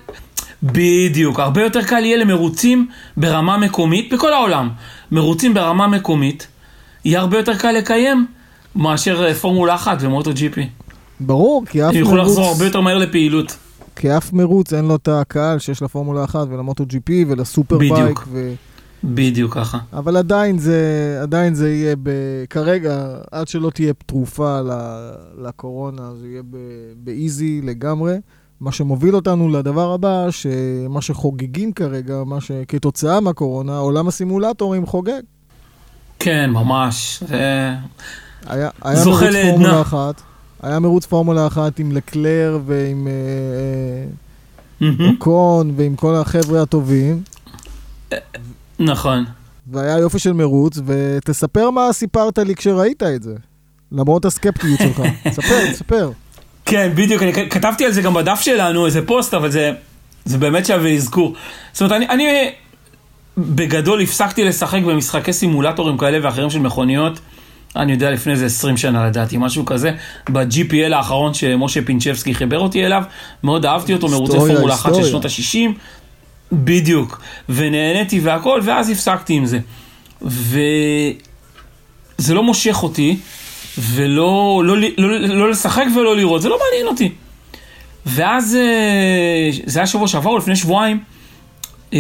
בדיוק, 0.63 1.39
הרבה 1.39 1.63
יותר 1.63 1.83
קל 1.83 2.05
יהיה 2.05 2.17
למרוצים 2.17 2.87
ברמה 3.17 3.57
מקומית, 3.57 4.13
בכל 4.13 4.33
העולם. 4.33 4.69
מרוצים 5.11 5.53
ברמה 5.53 5.87
מקומית, 5.87 6.47
יהיה 7.05 7.19
הרבה 7.19 7.37
יותר 7.37 7.55
קל 7.55 7.71
לקיים 7.71 8.25
מאשר 8.75 9.25
אה, 9.25 9.33
פורמולה 9.33 9.75
אחת 9.75 9.97
ומוטו 10.01 10.33
ג'י 10.33 10.49
פי. 10.49 10.69
ברור, 11.19 11.65
כי 11.69 11.83
אף 11.83 11.89
הם 11.89 11.95
יוכלו 11.95 12.15
מרוץ... 12.15 12.29
לחזור 12.29 12.45
הרבה 12.45 12.65
יותר 12.65 12.81
מהר 12.81 12.97
לפעילות. 12.97 13.57
כי 13.95 14.17
אף 14.17 14.33
מרוץ 14.33 14.73
אין 14.73 14.85
לו 14.85 14.95
את 14.95 15.07
הקהל 15.07 15.59
שיש 15.59 15.81
לפורמולה 15.81 16.23
1 16.23 16.47
ולמוטו 16.49 16.85
פי 17.03 17.25
ולסופר 17.27 17.77
בדיוק. 17.77 17.97
בייק. 17.97 18.19
ו... 18.27 18.53
בדיוק 19.03 19.53
ככה. 19.53 19.77
אבל 19.93 20.17
עדיין 20.17 20.59
זה, 20.59 21.19
עדיין 21.21 21.53
זה 21.53 21.71
יהיה 21.71 21.95
ב... 22.03 22.09
כרגע, 22.49 23.07
עד 23.31 23.47
שלא 23.47 23.69
תהיה 23.69 23.93
תרופה. 24.05 24.59
לקורונה, 25.37 26.11
זה 26.21 26.27
יהיה 26.27 26.41
ב... 26.49 26.57
באיזי 26.97 27.61
לגמרי. 27.63 28.17
מה 28.59 28.71
שמוביל 28.71 29.15
אותנו 29.15 29.49
לדבר 29.49 29.93
הבא, 29.93 30.27
שמה 30.31 31.01
שחוגגים 31.01 31.73
כרגע, 31.73 32.23
מה 32.25 32.41
שכתוצאה 32.41 33.19
מהקורונה, 33.19 33.77
עולם 33.77 34.07
הסימולטורים 34.07 34.85
חוגג. 34.85 35.21
כן, 36.19 36.49
ממש. 36.49 37.23
זה... 37.27 37.71
היה, 38.45 38.69
היה 38.81 38.95
זוכה 38.95 39.29
לעדנה. 39.29 39.81
היה 40.63 40.79
מרוץ 40.79 41.05
פורמולה 41.05 41.47
אחת 41.47 41.79
עם 41.79 41.91
לקלר 41.91 42.59
ועם 42.65 43.07
אה, 43.07 44.87
אה. 44.87 45.07
אוקון 45.11 45.73
ועם 45.75 45.95
כל 45.95 46.15
החבר'ה 46.15 46.61
הטובים. 46.61 47.21
נכון. 48.79 49.25
והיה 49.71 49.97
יופי 49.97 50.19
של 50.19 50.33
מרוץ, 50.33 50.79
ותספר 50.85 51.69
מה 51.69 51.93
סיפרת 51.93 52.37
לי 52.37 52.55
כשראית 52.55 53.03
את 53.03 53.23
זה. 53.23 53.35
למרות 53.91 54.25
הסקפטיות 54.25 54.79
שלך. 54.79 55.01
ספר, 55.35 55.73
ספר. 55.73 56.11
כן, 56.65 56.91
בדיוק, 56.95 57.23
אני 57.23 57.49
כתבתי 57.49 57.85
על 57.85 57.91
זה 57.91 58.01
גם 58.01 58.13
בדף 58.13 58.41
שלנו, 58.41 58.85
איזה 58.85 59.05
פוסט, 59.05 59.33
אבל 59.33 59.51
זה, 59.51 59.71
זה 60.25 60.37
באמת 60.37 60.65
שווה 60.65 60.93
אזכור. 60.93 61.33
זאת 61.73 61.81
אומרת, 61.81 61.91
אני, 61.97 62.09
אני 62.09 62.51
בגדול 63.37 64.01
הפסקתי 64.01 64.43
לשחק 64.43 64.81
במשחקי 64.81 65.33
סימולטורים 65.33 65.97
כאלה 65.97 66.19
ואחרים 66.23 66.49
של 66.49 66.59
מכוניות, 66.59 67.19
אני 67.75 67.91
יודע, 67.91 68.11
לפני 68.11 68.33
איזה 68.33 68.45
20 68.45 68.77
שנה 68.77 69.07
לדעתי, 69.07 69.37
משהו 69.39 69.65
כזה. 69.65 69.91
ב-GPL 70.29 70.93
האחרון 70.93 71.33
שמשה 71.33 71.81
פינצ'בסקי 71.85 72.33
חיבר 72.33 72.59
אותי 72.59 72.85
אליו, 72.85 73.03
מאוד 73.43 73.65
אהבתי 73.65 73.93
אותו, 73.93 74.07
מרוצי 74.07 74.37
פורמולה 74.37 74.73
אחת 74.73 74.95
של. 74.95 75.03
שנות 75.03 75.25
ה-60. 75.25 75.57
בדיוק. 76.51 77.21
ונהניתי 77.49 78.19
והכל, 78.19 78.61
ואז 78.63 78.89
הפסקתי 78.89 79.33
עם 79.33 79.45
זה. 79.45 79.59
וזה 80.21 81.13
לא 82.33 82.43
מושך 82.43 82.83
אותי, 82.83 83.17
ולא 83.77 84.61
לא, 84.65 84.77
לא, 84.77 84.87
לא, 84.97 85.19
לא 85.19 85.49
לשחק 85.49 85.85
ולא 85.95 86.15
לראות, 86.15 86.41
זה 86.41 86.49
לא 86.49 86.59
מעניין 86.65 86.87
אותי. 86.87 87.11
ואז 88.05 88.55
אה, 88.55 89.49
זה 89.65 89.79
היה 89.79 89.87
שבוע 89.87 90.07
שעבר 90.07 90.29
או 90.29 90.37
לפני 90.37 90.55
שבועיים, 90.55 90.99
אה, 91.93 91.99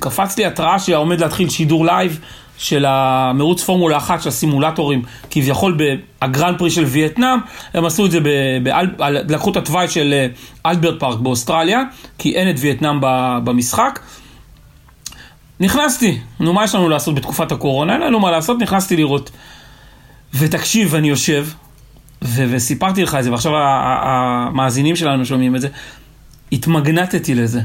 קפץ 0.00 0.38
לי 0.38 0.44
התראה 0.44 0.78
שעומד 0.78 1.20
להתחיל 1.20 1.48
שידור 1.48 1.86
לייב 1.86 2.20
של 2.58 2.84
המרוץ 2.88 3.62
פורמולה 3.62 3.96
אחת 3.96 4.22
של 4.22 4.28
הסימולטורים, 4.28 5.02
כביכול 5.30 5.78
בגרנד 6.22 6.58
פרי 6.58 6.70
של 6.70 6.84
וייטנאם, 6.84 7.38
הם 7.74 7.84
עשו 7.84 8.06
את 8.06 8.10
זה, 8.10 8.18
באל, 8.62 8.86
לקחו 9.28 9.50
את 9.50 9.56
התוואי 9.56 9.88
של 9.88 10.12
אה, 10.12 10.26
אלברט 10.70 11.00
פארק 11.00 11.18
באוסטרליה, 11.18 11.82
כי 12.18 12.34
אין 12.34 12.50
את 12.50 12.54
וייטנאם 12.58 12.98
במשחק. 13.44 14.00
נכנסתי, 15.60 16.18
נו 16.40 16.52
מה 16.52 16.64
יש 16.64 16.74
לנו 16.74 16.88
לעשות 16.88 17.14
בתקופת 17.14 17.52
הקורונה? 17.52 17.92
אין 17.92 18.00
לנו 18.00 18.20
מה 18.20 18.30
לעשות, 18.30 18.58
נכנסתי 18.60 18.96
לראות. 18.96 19.30
ותקשיב, 20.34 20.94
אני 20.94 21.08
יושב, 21.08 21.46
ו- 22.24 22.44
וסיפרתי 22.50 23.02
לך 23.02 23.14
את 23.14 23.24
זה, 23.24 23.32
ועכשיו 23.32 23.52
המאזינים 23.56 24.96
שלנו 24.96 25.26
שומעים 25.26 25.56
את 25.56 25.60
זה. 25.60 25.68
התמגנטתי 26.52 27.34
לזה. 27.34 27.60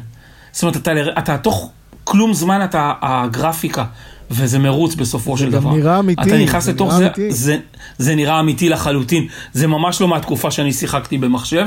זאת 0.51 0.63
אומרת, 0.63 0.77
אתה, 0.77 0.91
אתה 1.17 1.37
תוך 1.37 1.71
כלום 2.03 2.33
זמן 2.33 2.63
אתה 2.63 2.93
הגרפיקה, 3.01 3.85
וזה 4.31 4.59
מרוץ 4.59 4.95
בסופו 4.95 5.37
של 5.37 5.51
דבר. 5.51 5.61
זה 5.61 5.67
גם 5.67 5.77
נראה 5.77 5.99
אמיתי. 5.99 6.21
אתה 6.21 6.37
נכנס 6.37 6.63
זה 6.63 6.71
לתוך 6.71 6.93
זה, 6.93 7.05
אמיתי. 7.05 7.31
זה, 7.31 7.57
זה 7.97 8.15
נראה 8.15 8.39
אמיתי 8.39 8.69
לחלוטין. 8.69 9.27
זה 9.53 9.67
ממש 9.67 10.01
לא 10.01 10.07
מהתקופה 10.07 10.51
שאני 10.51 10.73
שיחקתי 10.73 11.17
במחשב, 11.17 11.65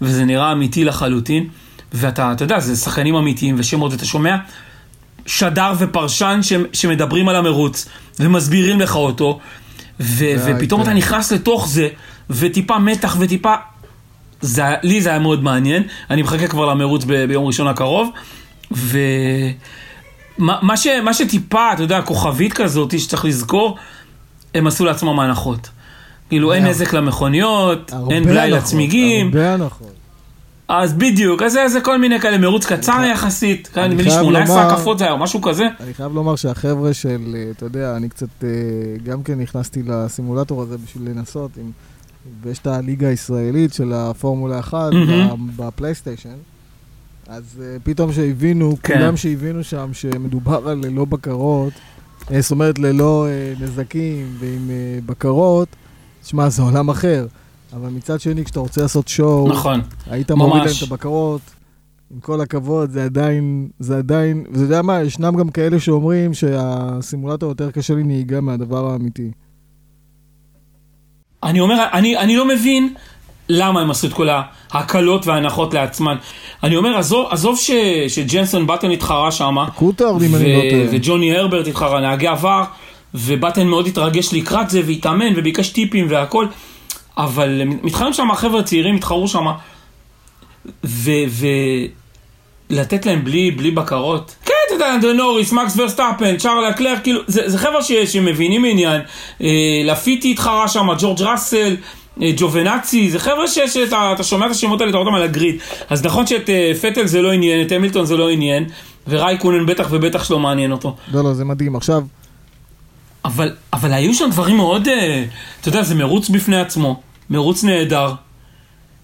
וזה 0.00 0.24
נראה 0.24 0.52
אמיתי 0.52 0.84
לחלוטין. 0.84 1.48
ואתה, 1.92 2.32
אתה 2.32 2.44
יודע, 2.44 2.60
זה 2.60 2.76
שחקנים 2.76 3.14
אמיתיים 3.14 3.54
ושמות, 3.58 3.92
ואתה 3.92 4.04
שומע 4.04 4.36
שדר 5.26 5.72
ופרשן 5.78 6.40
ש, 6.42 6.52
שמדברים 6.72 7.28
על 7.28 7.36
המרוץ, 7.36 7.88
ומסבירים 8.20 8.80
לך 8.80 8.96
אותו, 8.96 9.38
ו, 10.00 10.24
ופתאום 10.44 10.80
אתה 10.80 10.90
ההיפר. 10.90 11.08
נכנס 11.08 11.32
לתוך 11.32 11.68
זה, 11.68 11.88
וטיפה 12.30 12.78
מתח 12.78 13.16
וטיפה... 13.20 13.54
זה, 14.40 14.62
לי 14.82 15.00
זה 15.00 15.10
היה 15.10 15.18
מאוד 15.18 15.42
מעניין, 15.42 15.82
אני 16.10 16.22
מחכה 16.22 16.48
כבר 16.48 16.66
למרוץ 16.66 17.04
ב, 17.06 17.24
ביום 17.24 17.44
ראשון 17.44 17.66
הקרוב, 17.66 18.10
ו... 18.72 18.98
מה, 20.38 20.58
מה, 20.62 20.76
ש, 20.76 20.86
מה 21.04 21.14
שטיפה, 21.14 21.72
אתה 21.72 21.82
יודע, 21.82 22.02
כוכבית 22.02 22.52
כזאת 22.52 23.00
שצריך 23.00 23.24
לזכור, 23.24 23.76
הם 24.54 24.66
עשו 24.66 24.84
לעצמם 24.84 25.20
הנחות. 25.20 25.68
כאילו, 26.28 26.52
אין 26.52 26.62
הרבה. 26.62 26.74
נזק 26.74 26.92
למכוניות, 26.92 27.92
אין 28.10 28.24
בלאי 28.24 28.40
הנחות, 28.42 28.62
לצמיגים, 28.62 29.26
הרבה 29.26 29.54
הנחות. 29.54 29.92
אז 30.68 30.92
בדיוק, 30.92 31.42
אז 31.42 31.52
זה, 31.52 31.68
זה 31.68 31.80
כל 31.80 31.98
מיני 31.98 32.20
כאלה, 32.20 32.38
מרוץ 32.38 32.66
קצר 32.66 33.02
יחסית, 33.12 33.66
כאן 33.74 33.84
נדמה 33.90 34.02
לי 34.02 34.10
חייב 34.10 34.22
18 34.22 34.62
לומר- 34.62 34.74
הקפות 34.74 34.98
זה 34.98 35.04
היה, 35.04 35.12
או 35.12 35.18
משהו 35.18 35.42
כזה. 35.42 35.64
אני 35.80 35.94
חייב 35.94 36.14
לומר 36.14 36.36
שהחבר'ה 36.36 36.94
של, 36.94 37.34
אה, 37.36 37.50
אתה 37.50 37.66
יודע, 37.66 37.96
אני 37.96 38.08
קצת, 38.08 38.44
אה, 38.44 38.48
גם 39.04 39.22
כן 39.22 39.40
נכנסתי 39.40 39.82
לסימולטור 39.86 40.62
הזה 40.62 40.76
בשביל 40.78 41.08
לנסות, 41.10 41.50
עם, 41.56 41.70
ויש 42.42 42.58
את 42.58 42.66
הליגה 42.66 43.08
הישראלית 43.08 43.74
של 43.74 43.92
הפורמולה 43.92 44.58
1 44.60 44.74
מהמם. 44.92 45.46
ב- 45.56 45.62
בפלייסטיישן, 45.62 46.28
אז 47.34 47.62
אה, 47.62 47.76
פתאום 47.84 48.12
שהבינו, 48.12 48.76
כן. 48.82 48.98
כולם 48.98 49.16
שהבינו 49.16 49.64
שם 49.64 49.90
שמדובר 49.92 50.68
על 50.68 50.78
ללא 50.86 51.04
בקרות, 51.04 51.72
אה, 52.30 52.40
זאת 52.40 52.50
אומרת 52.50 52.78
ללא 52.78 53.26
אה, 53.26 53.52
נזקים 53.60 54.36
ועם 54.38 54.70
בקרות, 55.06 55.68
תשמע, 56.22 56.48
זה 56.48 56.62
עולם 56.62 56.88
אחר. 56.88 57.26
אבל 57.72 57.88
מצד 57.88 58.20
שני, 58.20 58.44
כשאתה 58.44 58.60
רוצה 58.60 58.82
לעשות 58.82 59.08
שואו, 59.08 59.48
נכון. 59.48 59.80
היית 60.10 60.30
מוריד 60.30 60.54
להם 60.54 60.64
ממש. 60.64 60.82
את 60.82 60.88
הבקרות. 60.88 61.40
עם 62.14 62.20
כל 62.20 62.40
הכבוד, 62.40 62.90
זה 62.90 63.04
עדיין, 63.04 63.68
זה 63.78 63.98
עדיין, 63.98 64.44
ואתה 64.50 64.60
יודע 64.60 64.82
מה, 64.82 65.02
ישנם 65.02 65.36
גם 65.36 65.48
כאלה 65.48 65.80
שאומרים 65.80 66.34
שהסימולטור 66.34 67.48
יותר 67.48 67.70
קשה 67.70 67.94
לי 67.94 68.02
נהיגה 68.02 68.40
מהדבר 68.40 68.90
האמיתי. 68.92 69.30
אני 71.42 71.60
אומר, 71.60 71.86
אני, 71.92 72.18
אני 72.18 72.36
לא 72.36 72.48
מבין 72.48 72.94
למה 73.48 73.80
הם 73.80 73.90
עשו 73.90 74.06
את 74.06 74.12
כל 74.12 74.28
ההקלות 74.70 75.26
וההנחות 75.26 75.74
לעצמן. 75.74 76.16
אני 76.62 76.76
אומר, 76.76 76.98
עזוב, 76.98 77.26
עזוב 77.30 77.58
ש, 77.58 77.70
שג'נסון 78.08 78.66
בטן 78.66 78.90
התחרה 78.90 79.32
שם, 79.32 79.56
קוטרד, 79.74 80.22
אם 80.22 80.34
אני 80.34 80.56
לא 80.56 80.70
טועה. 80.70 80.82
וג'וני 80.90 81.36
הרברט 81.36 81.66
התחרה, 81.66 82.00
נהגי 82.00 82.26
עבר, 82.26 82.62
ובטן 83.14 83.66
מאוד 83.66 83.86
התרגש 83.86 84.32
לקראת 84.32 84.70
זה, 84.70 84.80
והתאמן, 84.86 85.32
וביקש 85.36 85.68
טיפים 85.68 86.06
והכל, 86.10 86.46
אבל 87.18 87.62
מתחרים 87.64 88.12
שם 88.12 88.30
החבר'ה 88.30 88.60
הצעירים, 88.60 88.96
התחרו 88.96 89.28
שם, 89.28 89.46
ולתת 92.70 93.06
להם 93.06 93.24
בלי, 93.24 93.50
בלי 93.50 93.70
בקרות. 93.70 94.34
כן, 94.44 94.52
אתה 94.66 94.74
יודע, 94.74 94.94
לנדו 94.94 95.14
נוריס, 95.14 95.52
מקס 95.52 95.78
ורסטאפן, 95.78 96.36
שארל 96.36 96.64
לקלר, 96.64 96.94
כאילו, 97.02 97.20
זה, 97.26 97.50
זה 97.50 97.58
חבר'ה 97.58 97.82
שמבינים 98.06 98.64
עניין. 98.64 99.00
אה, 99.42 99.82
לטיפי 99.84 100.30
התחרה 100.30 100.68
שם, 100.68 100.88
ג'ורג' 100.98 101.22
ראסל, 101.22 101.76
ג'ובנאצי, 102.36 103.10
זה 103.10 103.18
חבר'ה 103.18 103.48
שאתה 103.48 104.12
אתה 104.14 104.22
שומע 104.22 104.46
את 104.46 104.50
השמות 104.50 104.80
האלה, 104.80 104.90
אתה 104.90 104.98
רואה 104.98 105.06
אותם 105.08 105.16
על 105.16 105.22
ה 105.22 105.28
grid. 105.28 105.56
אז 105.90 106.04
נכון 106.04 106.26
שאת 106.26 106.50
אה, 106.50 106.72
פטל 106.82 107.06
זה 107.06 107.22
לא 107.22 107.32
עניין, 107.32 107.66
את 107.66 107.72
המילטון 107.72 108.06
זה 108.06 108.16
לא 108.16 108.30
עניין, 108.30 108.64
ורייקונן 109.08 109.66
בטח 109.66 109.88
ובטח 109.90 110.24
שלא 110.24 110.38
מעניין 110.38 110.72
אותו. 110.72 110.96
לא, 111.12 111.24
לא, 111.24 111.34
זה 111.34 111.44
מדהים. 111.44 111.76
עכשיו, 111.76 112.02
אבל, 113.24 113.56
אבל 113.72 113.92
היו 113.92 114.14
שם 114.14 114.28
דברים 114.30 114.56
מאוד, 114.56 114.88
אה, 114.88 115.24
אתה 115.60 115.68
יודע, 115.68 115.82
זה 115.82 115.94
מרוץ 115.94 116.28
בפני 116.28 116.60
עצמו, 116.60 117.00
מרוץ 117.30 117.64
נהדר, 117.64 118.14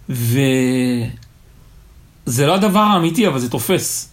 וזה 0.09 1.07
לא 2.47 2.55
הדבר 2.55 2.81
האמיתי, 2.81 3.27
אבל 3.27 3.39
זה 3.39 3.51
תופס. 3.51 4.11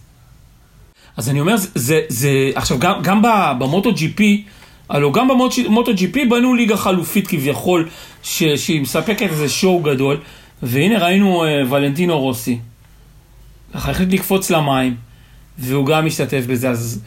אז 1.16 1.28
אני 1.28 1.40
אומר, 1.40 1.56
זה, 1.56 1.68
זה, 1.74 2.00
זה 2.08 2.30
עכשיו, 2.54 2.78
גם, 2.78 3.02
גם 3.02 3.22
במוטו 3.58 3.92
ג'י 3.92 4.08
פי, 4.08 4.44
הלוא 4.88 5.12
גם 5.12 5.28
במוטו 5.28 5.94
ג'י 5.94 6.08
פי 6.08 6.24
בנו 6.24 6.54
ליגה 6.54 6.76
חלופית 6.76 7.28
כביכול, 7.28 7.88
ש, 8.22 8.44
שהיא 8.44 8.80
מספקת 8.80 9.22
איזה 9.22 9.48
שואו 9.48 9.80
גדול, 9.80 10.16
והנה 10.62 10.98
ראינו 10.98 11.44
אה, 11.44 11.62
ולנטינו 11.70 12.20
רוסי, 12.20 12.58
ככה 13.74 13.90
החליט 13.90 14.12
לקפוץ 14.12 14.50
למים, 14.50 14.96
והוא 15.58 15.86
גם 15.86 16.06
משתתף 16.06 16.44
בזה, 16.46 16.70
אז 16.70 17.00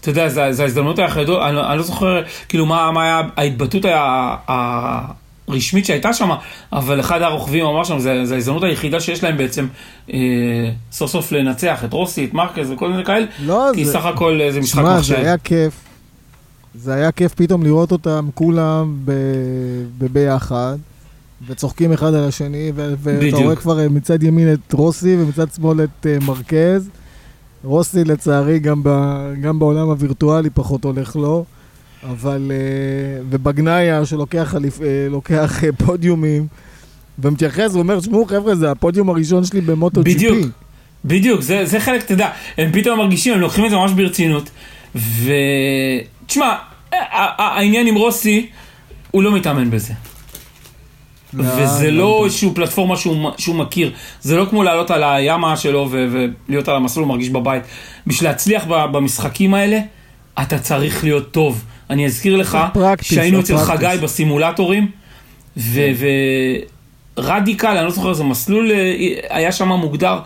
אתה 0.00 0.10
יודע, 0.10 0.28
זו 0.28 0.40
ההזדמנות 0.40 0.98
היחידות, 0.98 1.42
אני, 1.42 1.60
אני 1.60 1.76
לא 1.76 1.82
זוכר, 1.82 2.22
כאילו, 2.48 2.66
מה, 2.66 2.90
מה 2.92 3.02
היה 3.02 3.22
ההתבטאות 3.36 3.84
ה- 3.84 4.34
ה- 4.48 5.12
הרשמית 5.48 5.86
שהייתה 5.86 6.12
שם, 6.12 6.30
אבל 6.72 7.00
אחד 7.00 7.22
הרוכבים 7.22 7.66
אמר 7.66 7.84
שם, 7.84 7.98
זו 7.98 8.34
ההזדמנות 8.34 8.62
היחידה 8.62 9.00
שיש 9.00 9.24
להם 9.24 9.36
בעצם 9.36 9.66
אה, 10.12 10.18
סוף 10.92 11.10
סוף 11.10 11.32
לנצח 11.32 11.84
את 11.84 11.92
רוסי, 11.92 12.24
את 12.24 12.34
מרקז 12.34 12.70
וכל 12.70 12.88
מיני 12.88 13.04
כאלה, 13.04 13.26
לא, 13.46 13.64
כי 13.74 13.84
זה... 13.84 13.92
סך 13.92 14.04
הכל 14.04 14.40
אה, 14.40 14.52
זה 14.52 14.60
משחק 14.60 14.80
שמע, 14.80 14.98
מחשב. 14.98 15.14
זה 15.14 15.20
היה 15.20 15.38
כיף. 15.38 15.87
זה 16.82 16.94
היה 16.94 17.12
כיף 17.12 17.34
פתאום 17.34 17.62
לראות 17.62 17.92
אותם 17.92 18.28
כולם 18.34 18.96
ב... 19.04 19.12
בביחד, 19.98 20.76
וצוחקים 21.46 21.92
אחד 21.92 22.14
על 22.14 22.24
השני, 22.24 22.72
ו... 22.74 22.94
ואתה. 23.02 23.36
רואה 23.36 23.56
כבר 23.56 23.80
אה, 23.80 23.88
מצד 23.88 24.22
ימין 24.22 24.52
את 24.52 24.72
רוסי 24.72 25.16
ומצד 25.16 25.46
שמאל 25.56 25.84
את 25.84 26.06
uh, 26.06 26.24
מרקז. 26.24 26.88
רוסי 27.64 28.04
לצערי 28.04 28.58
גם, 28.58 28.80
ב... 28.82 28.90
גם 29.40 29.58
בעולם 29.58 29.88
הווירטואלי 29.88 30.50
פחות 30.50 30.84
הולך 30.84 31.16
לו, 31.16 31.44
אבל... 32.10 32.50
Uh, 32.50 33.24
ובגנאיה 33.30 34.06
שלוקח 34.06 34.54
אליפ... 34.54 34.78
uh, 34.78 34.82
לוקח 35.10 35.62
פודיומים, 35.84 36.46
ומתייחס 37.18 37.74
ואומר, 37.74 38.00
שמעו 38.00 38.24
חבר'ה, 38.24 38.54
זה 38.54 38.70
הפודיום 38.70 39.10
הראשון 39.10 39.44
שלי 39.44 39.60
במוטו 39.60 40.02
ג'י 40.02 40.14
בדיוק. 40.14 40.38
בדיוק, 41.04 41.40
זה, 41.40 41.64
זה 41.64 41.80
חלק, 41.80 42.04
אתה 42.04 42.12
יודע, 42.12 42.30
הם 42.58 42.72
פתאום 42.72 42.98
מרגישים, 42.98 43.34
הם 43.34 43.40
לוקחים 43.40 43.64
את 43.64 43.70
זה 43.70 43.76
ממש 43.76 43.92
ברצינות. 43.92 44.50
ו... 44.96 45.32
תשמע, 46.90 46.98
ה- 47.00 47.42
ה- 47.42 47.56
העניין 47.56 47.86
עם 47.86 47.94
רוסי, 47.94 48.46
הוא 49.10 49.22
לא 49.22 49.32
מתאמן 49.32 49.70
בזה. 49.70 49.94
וזה 51.34 51.90
לא 51.90 52.22
איזושהי 52.24 52.48
פלטפורמה 52.54 52.96
שהוא, 52.96 53.30
שהוא 53.38 53.56
מכיר. 53.56 53.92
זה 54.20 54.36
לא 54.36 54.44
כמו 54.50 54.62
לעלות 54.62 54.90
על 54.90 55.02
הימה 55.04 55.56
שלו 55.56 55.88
ו- 55.90 56.06
ולהיות 56.48 56.68
על 56.68 56.76
המסלול, 56.76 57.04
הוא 57.04 57.12
מרגיש 57.14 57.28
בבית. 57.30 57.62
בשביל 58.06 58.30
להצליח 58.30 58.64
במשחקים 58.68 59.54
האלה, 59.54 59.78
אתה 60.42 60.58
צריך 60.58 61.04
להיות 61.04 61.30
טוב. 61.30 61.64
אני 61.90 62.06
אזכיר 62.06 62.36
לך 62.36 62.58
שהיינו 63.02 63.40
אצל. 63.40 63.56
חגי 63.58 63.96
בסימולטורים, 64.02 64.90
ורדיקל, 67.16 67.76
אני 67.76 67.84
לא 67.84 67.90
זוכר 67.90 68.10
איזה 68.10 68.24
מסלול 68.24 68.70
אה, 68.72 68.76
היה 69.30 69.52
שם 69.52 69.68
מוגדר, 69.68 70.18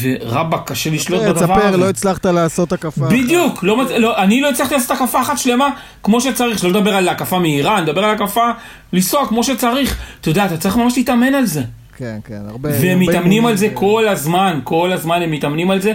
ורבאק, 0.00 0.70
קשה 0.70 0.90
לשלוט 0.90 1.22
בדבר 1.22 1.32
תספר, 1.32 1.66
הזה. 1.66 1.76
לא 1.76 1.88
הצלחת 1.88 2.26
לעשות 2.26 2.72
הקפה. 2.72 3.06
בדיוק, 3.08 3.62
לא, 3.62 3.84
לא, 3.98 4.18
אני 4.22 4.40
לא 4.40 4.50
הצלחתי 4.50 4.74
לעשות 4.74 4.90
הקפה 4.90 5.20
אחת 5.20 5.38
שלמה 5.38 5.68
כמו 6.02 6.20
שצריך, 6.20 6.58
שלא 6.58 6.70
לדבר 6.70 6.94
על 6.94 7.08
הקפה 7.08 7.38
מהירה, 7.38 7.80
נדבר 7.80 8.04
על 8.04 8.14
הקפה 8.14 8.50
לנסוע 8.92 9.26
כמו 9.26 9.44
שצריך. 9.44 9.96
אתה 10.20 10.30
יודע, 10.30 10.46
אתה 10.46 10.56
צריך 10.56 10.76
ממש 10.76 10.96
להתאמן 10.96 11.34
על 11.34 11.46
זה. 11.46 11.62
כן, 11.96 12.18
כן, 12.24 12.40
הרבה... 12.48 12.68
והם 12.72 13.00
מתאמנים 13.00 13.46
על 13.46 13.56
זה 13.56 13.68
כל 13.74 14.08
הזמן, 14.08 14.60
כל 14.64 14.92
הזמן 14.92 15.22
הם 15.22 15.30
מתאמנים 15.30 15.70
על 15.70 15.80
זה. 15.80 15.92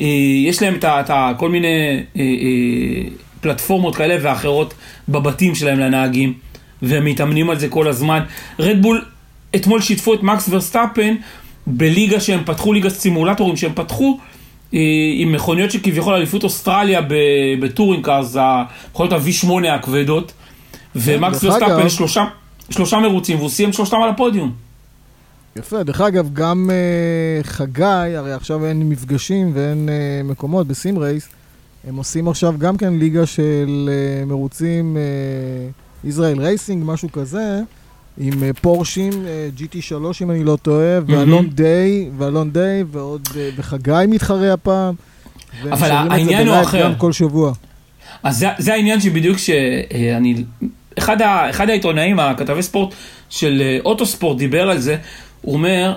אה, 0.00 0.06
יש 0.46 0.62
להם 0.62 0.78
את 0.84 1.10
כל 1.38 1.48
מיני 1.48 2.02
אה, 2.16 2.22
אה, 2.22 3.10
פלטפורמות 3.40 3.96
כאלה 3.96 4.16
ואחרות 4.22 4.74
בבתים 5.08 5.54
שלהם 5.54 5.78
לנהגים, 5.78 6.32
והם 6.82 7.04
מתאמנים 7.04 7.50
על 7.50 7.58
זה 7.58 7.68
כל 7.68 7.88
הזמן. 7.88 8.20
רדבול 8.58 9.04
אתמול 9.56 9.80
שיתפו 9.80 10.14
את 10.14 10.22
מקס 10.22 10.48
ורסטאפן 10.48 11.14
בליגה 11.70 12.20
שהם 12.20 12.44
פתחו, 12.44 12.72
ליגת 12.72 12.90
סימולטורים 12.92 13.56
שהם 13.56 13.72
פתחו. 13.74 14.18
אה, 14.74 14.80
עם 15.14 15.32
מכוניות 15.32 15.70
שכביכול 15.70 16.14
אליפות 16.14 16.44
אוסטרליה 16.44 17.00
ב 17.60 17.65
touring 17.65 18.04
cars, 18.04 18.36
המכוניות 18.36 19.12
ה-V8 19.12 19.68
הכבדות, 19.68 20.32
ומקס 20.96 21.44
אגב- 21.44 21.88
שלושה, 21.88 22.24
שלושה 22.70 22.98
מרוצים, 22.98 23.38
והוא 23.38 23.50
סיים 23.50 23.72
שלושתם 23.72 23.96
על 24.02 24.08
הפודיום. 24.08 24.52
יפה, 25.56 25.82
דרך 25.82 26.00
אגב, 26.00 26.28
גם 26.32 26.70
אה, 26.70 27.46
חגי, 27.46 27.84
הרי 28.16 28.32
עכשיו 28.32 28.66
אין 28.66 28.88
מפגשים 28.88 29.50
ואין 29.54 29.88
אה, 29.88 30.26
מקומות 30.26 30.66
ב 30.66 30.74
Sim 30.74 30.98
Race, 30.98 31.28
הם 31.88 31.96
עושים 31.96 32.28
עכשיו 32.28 32.54
גם 32.58 32.76
כן 32.76 32.94
ליגה 32.94 33.26
של 33.26 33.90
אה, 33.90 34.28
מרוצים 34.28 34.96
ישראל 36.04 36.40
רייסינג, 36.40 36.82
משהו 36.86 37.12
כזה, 37.12 37.60
עם 38.20 38.32
uh, 38.32 38.60
פורשים, 38.60 39.12
uh, 39.12 39.60
GT3 39.60 39.94
אם 40.22 40.30
אני 40.30 40.44
לא 40.44 40.56
טועה, 40.62 40.98
ואלון 41.06 41.50
דיי, 41.50 42.10
ואלון 42.18 42.50
דיי, 42.50 42.84
ועוד, 42.90 43.28
uh, 43.30 43.36
וחגי 43.56 43.92
מתחרה 44.08 44.52
הפעם. 44.52 44.94
אבל 45.72 45.90
העניין 45.90 46.48
הוא 46.48 46.62
אחר. 46.62 46.92
כל 46.98 47.12
שבוע. 47.12 47.52
אז 48.22 48.38
זה, 48.38 48.48
זה 48.58 48.74
העניין 48.74 49.00
שבדיוק 49.00 49.38
שאני... 49.38 50.44
אחד, 50.98 51.22
ה, 51.22 51.50
אחד 51.50 51.70
העיתונאים, 51.70 52.20
הכתבי 52.20 52.62
ספורט 52.62 52.94
של 53.30 53.62
אה, 53.64 53.78
אוטוספורט 53.84 54.38
דיבר 54.38 54.70
על 54.70 54.78
זה, 54.78 54.96
הוא 55.42 55.54
אומר 55.54 55.96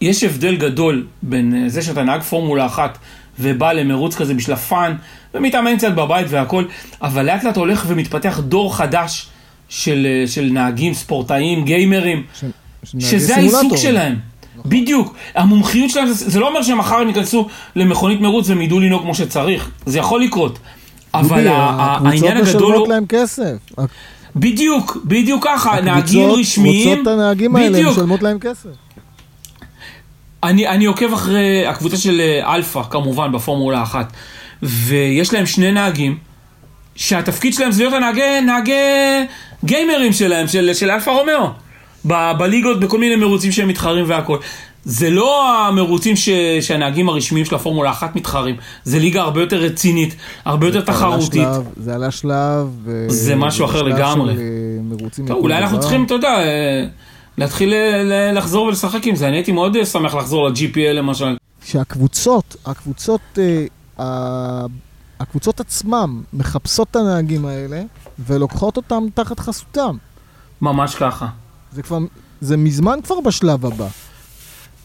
יש 0.00 0.24
הבדל 0.24 0.56
גדול 0.56 1.06
בין 1.22 1.62
אה, 1.62 1.68
זה 1.68 1.82
שאתה 1.82 2.02
נהג 2.02 2.20
פורמולה 2.20 2.66
אחת 2.66 2.98
ובא 3.40 3.72
למרוץ 3.72 4.16
כזה 4.16 4.34
בשביל 4.34 4.54
הפאן, 4.54 4.96
ומתאמן 5.34 5.76
קצת 5.76 5.92
בבית 5.92 6.26
והכל, 6.30 6.64
אבל 7.02 7.26
לאט 7.26 7.44
לאט 7.44 7.56
הולך 7.56 7.84
ומתפתח 7.88 8.40
דור 8.40 8.76
חדש 8.76 9.29
של, 9.70 10.06
אה, 10.10 10.26
של 10.28 10.48
נהגים, 10.52 10.94
ספורטאים, 10.94 11.64
גיימרים, 11.64 12.22
ש- 12.40 12.44
שזה 13.10 13.36
העיסוק. 13.36 13.76
שלהם. 13.76 14.16
בדיוק. 14.66 15.14
המומחיות 15.34 15.90
שלהם, 15.90 16.06
זה 16.06 16.30
זה 16.30 16.40
לא 16.40 16.48
אומר 16.48 16.62
שמחר 16.62 16.96
הם 16.96 17.08
ייכנסו 17.08 17.48
למכונית 17.76 18.20
מרוץ 18.20 18.48
והם 18.48 18.60
ידעו 18.62 18.80
לנהוג 18.80 19.02
כמו 19.02 19.14
שצריך. 19.14 19.70
זה 19.86 19.98
יכול 19.98 20.22
לקרות. 20.22 20.58
אבל 21.14 21.48
ה- 21.48 21.52
ה- 21.52 21.98
העניין 22.08 22.36
הקבוצות 22.36 22.54
הגדול 22.54 22.68
משלמות 22.70 22.76
הוא... 22.76 22.88
להם 22.88 23.04
כסף. 23.08 23.56
בדיוק, 24.36 24.96
בדיוק 25.04 25.44
ככה, 25.46 25.80
נהגים 25.80 26.20
הקבוצות 26.20 26.38
רשמיים. 26.40 26.88
רוצות 26.88 27.02
את 27.02 27.12
הנהגים 27.12 27.56
האלה, 27.56 27.70
בדיוק. 27.78 27.92
משלמות 27.92 28.22
להם 28.22 28.38
כסף. 28.38 28.68
אני, 30.42 30.68
אני 30.68 30.84
עוקב 30.84 31.12
אחרי 31.12 31.66
הקבוצה 31.66 31.96
של 31.96 32.20
אה, 32.20 32.54
אלפא, 32.54 32.82
כמובן, 32.90 33.32
בפורמולה 33.32 33.82
אחת, 33.82 34.12
ויש 34.62 35.34
להם 35.34 35.46
שני 35.46 35.72
נהגים, 35.72 36.18
שהתפקיד 36.94 37.54
שלהם 37.54 37.72
זה 37.72 37.82
להיות 37.82 37.94
הנהגי 37.94 38.40
נהגי 38.46 38.72
גיימרים 39.64 40.12
שלהם, 40.12 40.46
של, 40.48 40.74
של 40.74 40.90
אלפא 40.90 41.10
רומיאו, 41.10 41.50
ב, 42.06 42.32
בליגות, 42.38 42.80
בכל 42.80 42.98
מיני 42.98 43.16
מרוצים 43.16 43.52
שהם 43.52 43.68
מתחרים 43.68 44.04
והכל. 44.08 44.38
זה 44.84 45.10
לא 45.10 45.56
המרוצים 45.68 46.16
ש, 46.16 46.28
שהנהגים 46.60 47.08
הרשמיים 47.08 47.44
של 47.44 47.54
הפורמולה 47.54 47.90
אחת 47.90 48.16
מתחרים, 48.16 48.56
זה 48.84 48.98
ליגה 48.98 49.22
הרבה 49.22 49.40
יותר 49.40 49.56
רצינית, 49.56 50.14
הרבה 50.44 50.66
יותר 50.66 50.80
תחרותית. 50.80 51.32
שלב, 51.32 51.64
זה 51.76 51.94
עלה 51.94 52.10
שלב. 52.10 52.86
זה 53.08 53.36
משהו 53.36 53.64
אחר 53.64 53.82
לגמרי. 53.82 54.34
אה, 54.34 55.26
טוב, 55.26 55.36
אולי 55.38 55.58
אנחנו 55.58 55.76
דבר. 55.76 55.82
צריכים, 55.82 56.04
אתה 56.04 56.14
יודע, 56.14 56.28
אה, 56.28 56.84
להתחיל 57.38 57.74
ל- 57.74 58.38
לחזור 58.38 58.66
ולשחק 58.66 59.06
עם 59.06 59.16
זה. 59.16 59.28
אני 59.28 59.36
הייתי 59.36 59.52
מאוד 59.52 59.76
אה, 59.76 59.86
שמח 59.86 60.14
לחזור 60.14 60.48
ל-GPL 60.48 60.92
למשל. 60.92 61.36
שהקבוצות, 61.64 62.56
הקבוצות, 62.66 63.38
אה, 64.00 64.04
הקבוצות 65.20 65.60
עצמם 65.60 66.22
מחפשות 66.32 66.88
את 66.90 66.96
הנהגים 66.96 67.44
האלה 67.46 67.82
ולוקחות 68.26 68.76
אותם 68.76 69.04
תחת 69.14 69.40
חסותם. 69.40 69.96
ממש 70.60 70.94
ככה. 70.94 71.26
זה 71.72 71.82
כבר, 71.82 71.98
זה 72.40 72.56
מזמן 72.56 72.98
כבר 73.04 73.20
בשלב 73.20 73.66
הבא. 73.66 73.86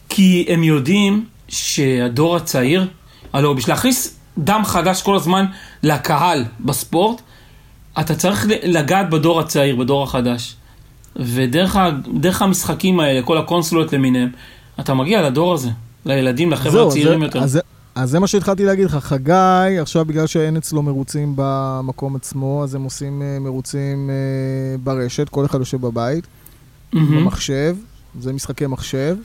כי 0.10 0.46
הם 0.50 0.64
יודעים 0.64 1.26
שהדור 1.48 2.36
הצעיר, 2.36 2.88
הלוא 3.34 3.54
בשביל 3.54 3.76
להכניס 3.76 4.16
דם 4.38 4.62
חדש 4.66 5.02
כל 5.02 5.16
הזמן 5.16 5.46
לקהל 5.84 6.46
בספורט, 6.60 7.22
אתה 8.00 8.16
צריך 8.16 8.46
לגעת 8.64 9.10
בדור 9.10 9.40
הצעיר, 9.40 9.76
בדור 9.76 10.04
החדש. 10.04 10.56
ודרך 11.16 12.42
המשחקים 12.42 13.00
האלה, 13.00 13.22
כל 13.22 13.38
הקונסולות 13.38 13.94
למיניהם, 13.94 14.30
אתה 14.80 14.94
מגיע 14.94 15.22
לדור 15.22 15.54
הזה, 15.54 15.70
לילדים, 16.06 16.52
לחבר'ה 16.52 16.88
הצעירים 16.88 17.20
זה, 17.20 17.26
יותר. 17.26 17.44
אז, 17.44 17.60
אז 17.96 18.10
זה 18.10 18.20
מה 18.20 18.28
שהתחלתי 18.28 18.66
להגיד 18.66 18.86
לך. 18.86 18.96
חגי, 18.96 19.80
עכשיו 19.82 20.06
בגלל 20.06 20.28
שאין 20.28 20.58
אצלו 20.58 20.82
מרוצים 20.82 21.34
במקום 21.36 22.16
עצמו, 22.16 22.64
אז 22.64 22.76
הם 22.76 22.84
עושים 22.84 23.22
אה, 23.22 23.40
מרוצים 23.40 24.10
אה, 24.10 24.78
ברשת, 24.84 25.30
כל 25.30 25.46
אחד 25.46 25.60
יושב 25.60 25.82
בבית, 25.82 26.28
מהמם. 26.94 27.18
במחשב, 27.18 27.76
זה 28.20 28.34
משחקי 28.34 28.68
מחשב. 28.68 29.16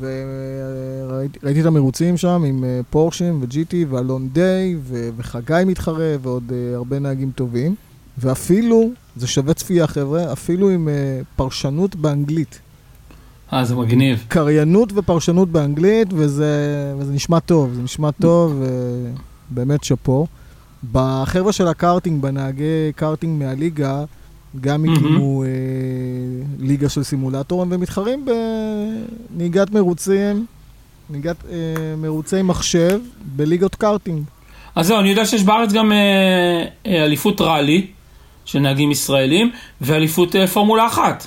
וראיתי 0.00 1.38
ראיתי 1.42 1.60
את 1.60 1.66
המרוצים 1.66 2.16
שם 2.16 2.42
עם 2.46 2.64
אה, 2.64 2.80
פורשים 2.90 3.42
ו-GT 3.42 3.74
ואלון 3.88 4.28
דיי 4.32 4.76
ו- 4.82 5.08
וחגי 5.16 5.62
מתחרה 5.66 6.14
ועוד 6.22 6.52
אה, 6.52 6.76
הרבה 6.76 6.98
נהגים 6.98 7.30
טובים. 7.30 7.74
ואפילו, 8.18 8.90
זה 9.16 9.26
שווה 9.26 9.54
צפייה 9.54 9.86
חבר'ה, 9.86 10.32
אפילו 10.32 10.70
עם 10.70 10.88
אה, 10.88 11.20
פרשנות 11.36 11.96
באנגלית. 11.96 12.58
אה, 13.52 13.64
זה 13.64 13.76
מגניב. 13.76 14.24
קריינות 14.28 14.92
ופרשנות 14.94 15.48
באנגלית, 15.48 16.08
וזה, 16.10 16.54
וזה 16.98 17.12
נשמע 17.12 17.40
טוב, 17.40 17.74
זה 17.74 17.82
נשמע 17.82 18.10
טוב, 18.10 18.62
ובאמת 19.50 19.84
שאפו. 19.84 20.26
בחבר'ה 20.92 21.52
של 21.52 21.68
הקארטינג, 21.68 22.22
בנהגי 22.22 22.92
קארטינג 22.96 23.42
מהליגה, 23.42 24.04
גם. 24.60 24.84
הקימו 24.84 25.44
אה, 25.44 25.48
ליגה 26.58 26.88
של 26.88 27.02
סימולטורים, 27.02 27.68
ומתחרים 27.72 28.26
בנהיגת 29.34 29.70
מרוצים, 29.70 30.46
נהיגת 31.10 31.36
אה, 31.50 31.56
מרוצי 31.96 32.42
מחשב 32.42 33.00
בליגות 33.36 33.74
קארטינג. 33.74 34.22
אז 34.76 34.86
זהו, 34.86 35.00
אני 35.00 35.08
יודע 35.08 35.26
שיש 35.26 35.42
בארץ 35.42 35.72
גם 35.72 35.92
אה, 35.92 35.96
אה, 36.86 37.04
אליפות 37.04 37.40
ראלי 37.40 37.86
של 38.44 38.58
נהגים 38.58 38.90
ישראלים, 38.90 39.50
ואליפות 39.80 40.36
אה, 40.36 40.46
פורמולה 40.46 40.86
אחת. 40.86 41.26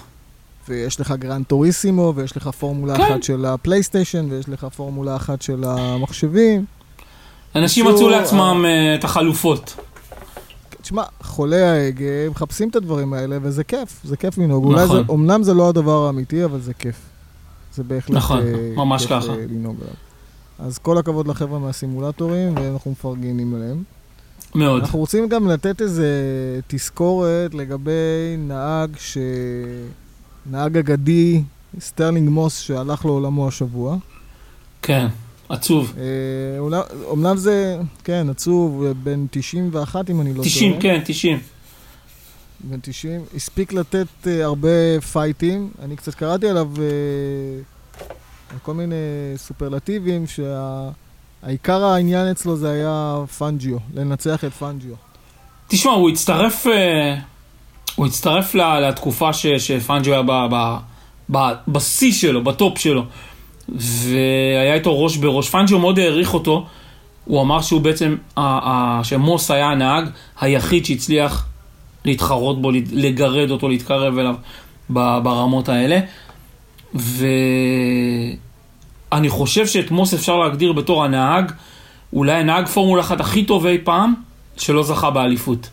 ויש 0.69 0.99
לך 0.99 1.13
גרנד 1.19 1.45
טוריסימו, 1.45 2.13
ויש 2.15 2.38
לך 2.38 2.47
פורמולה 2.47 2.97
כן. 2.97 3.03
אחת 3.03 3.23
של 3.23 3.45
הפלייסטיישן, 3.45 4.27
ויש 4.32 4.49
לך 4.49 4.67
פורמולה 4.75 5.15
אחת 5.15 5.41
של 5.41 5.63
המחשבים. 5.67 6.65
אנשים 7.55 7.88
מצאו 7.88 8.10
לעצמם 8.10 8.65
אה, 8.67 8.95
את 8.95 9.03
החלופות. 9.03 9.75
תשמע, 10.82 11.03
חולי 11.21 11.62
ההגה 11.62 12.29
מחפשים 12.32 12.69
את 12.69 12.75
הדברים 12.75 13.13
האלה, 13.13 13.38
וזה 13.41 13.63
כיף, 13.63 14.01
זה 14.03 14.17
כיף 14.17 14.38
לנהוג. 14.38 14.73
נכון. 14.73 14.88
זה, 15.08 15.13
אמנם 15.13 15.43
זה 15.43 15.53
לא 15.53 15.69
הדבר 15.69 16.05
האמיתי, 16.05 16.45
אבל 16.45 16.60
זה 16.60 16.73
כיף. 16.73 16.95
זה 17.73 17.84
בהחלט 17.84 18.17
נכון, 18.17 18.39
אה, 18.39 18.73
ממש 18.75 19.05
כיף 19.05 19.23
ככה. 19.23 19.32
אה, 19.32 19.45
לנהוג 19.49 19.75
עליו. 19.82 19.93
אז 20.60 20.77
כל 20.77 20.97
הכבוד 20.97 21.27
לחבר'ה 21.27 21.60
מהסימולטורים, 21.60 22.58
ואנחנו 22.58 22.91
מפרגנים 22.91 23.55
עליהם. 23.55 23.84
מאוד. 24.55 24.82
אנחנו 24.82 24.99
רוצים 24.99 25.29
גם 25.29 25.47
לתת 25.47 25.82
איזה 25.82 26.10
תזכורת 26.67 27.53
לגבי 27.53 28.38
נהג 28.38 28.89
ש... 28.97 29.17
נהג 30.45 30.78
אגדי, 30.78 31.41
סטרלינג 31.80 32.30
מוס, 32.30 32.60
שהלך 32.60 33.06
לעולמו 33.06 33.47
השבוע. 33.47 33.97
כן, 34.82 35.08
עצוב. 35.49 35.93
אה, 35.97 36.60
אומנם- 37.06 37.38
זה, 37.38 37.78
כן, 38.04 38.28
עצוב, 38.30 38.86
בן 39.04 39.25
91 39.32 40.10
אם 40.10 40.21
אני 40.21 40.30
לא 40.30 40.36
טועה. 40.36 40.49
90, 40.49 40.80
כן, 40.80 41.02
90. 41.06 41.39
בן 42.63 42.80
90, 42.82 43.21
הספיק 43.36 43.73
לתת 43.73 44.08
אה, 44.23 44.30
הרבה 44.43 44.69
פייטים. 45.12 45.69
אני 45.82 45.95
קצת 45.95 46.13
קראתי 46.15 46.47
עליו 46.49 46.69
אה, 46.75 48.04
כל 48.63 48.73
מיני 48.73 48.95
סופרלטיבים, 49.38 50.25
שהעיקר 50.28 51.84
העניין 51.86 52.28
אצלו 52.32 52.58
זה 52.58 52.69
היה 52.71 53.15
פאנג'יו, 53.38 53.78
לנצח 53.93 54.45
את 54.45 54.54
פאנג'יו. 54.54 54.95
תשמע, 55.67 55.91
הוא 55.91 56.10
הצטרף, 56.10 56.67
אה, 56.67 57.19
הוא 57.99 58.07
הצטרף 58.07 58.55
לתקופה 58.55 59.33
ש- 59.33 59.47
שפאנג'יו 59.47 60.12
היה 60.12 60.21
בשיא 61.67 62.12
שלו, 62.12 62.43
בטופ 62.43 62.77
שלו. 62.77 63.05
והיה 63.69 64.73
איתו 64.73 65.03
ראש 65.03 65.17
בראש. 65.17 65.49
פאנג'יו 65.49 65.80
מאוד 65.79 65.99
העריך 65.99 66.33
אותו. 66.33 66.65
הוא 67.25 67.41
אמר 67.41 67.62
שהוא 67.62 67.81
בעצם, 67.81 68.15
שמוס 69.03 69.51
היה 69.51 69.67
הנהג 69.67 70.09
היחיד 70.41 70.85
שהצליח 70.85 71.45
להתחרות 72.05 72.62
בו, 72.62 72.71
לגרד 72.91 73.51
אותו, 73.51 73.69
להתקרב 73.69 74.17
אליו 74.17 74.35
ברמות 74.89 75.69
האלה. 75.69 75.99
ואני 76.93 78.39
חושב 79.29 79.67
שאת 79.67 79.91
מוס 79.91 80.13
אפשר 80.13 80.38
להגדיר 80.38 80.73
בתור 80.73 81.03
הנהג, 81.03 81.51
אולי 82.13 82.33
הנהג 82.33 82.67
פורמולה 82.67 83.01
אחת 83.01 83.19
הכי 83.19 83.43
טוב 83.43 83.65
אי 83.65 83.77
פעם, 83.83 84.13
שלא 84.57 84.83
זכה 84.83 85.12
באליפות. 85.12 85.69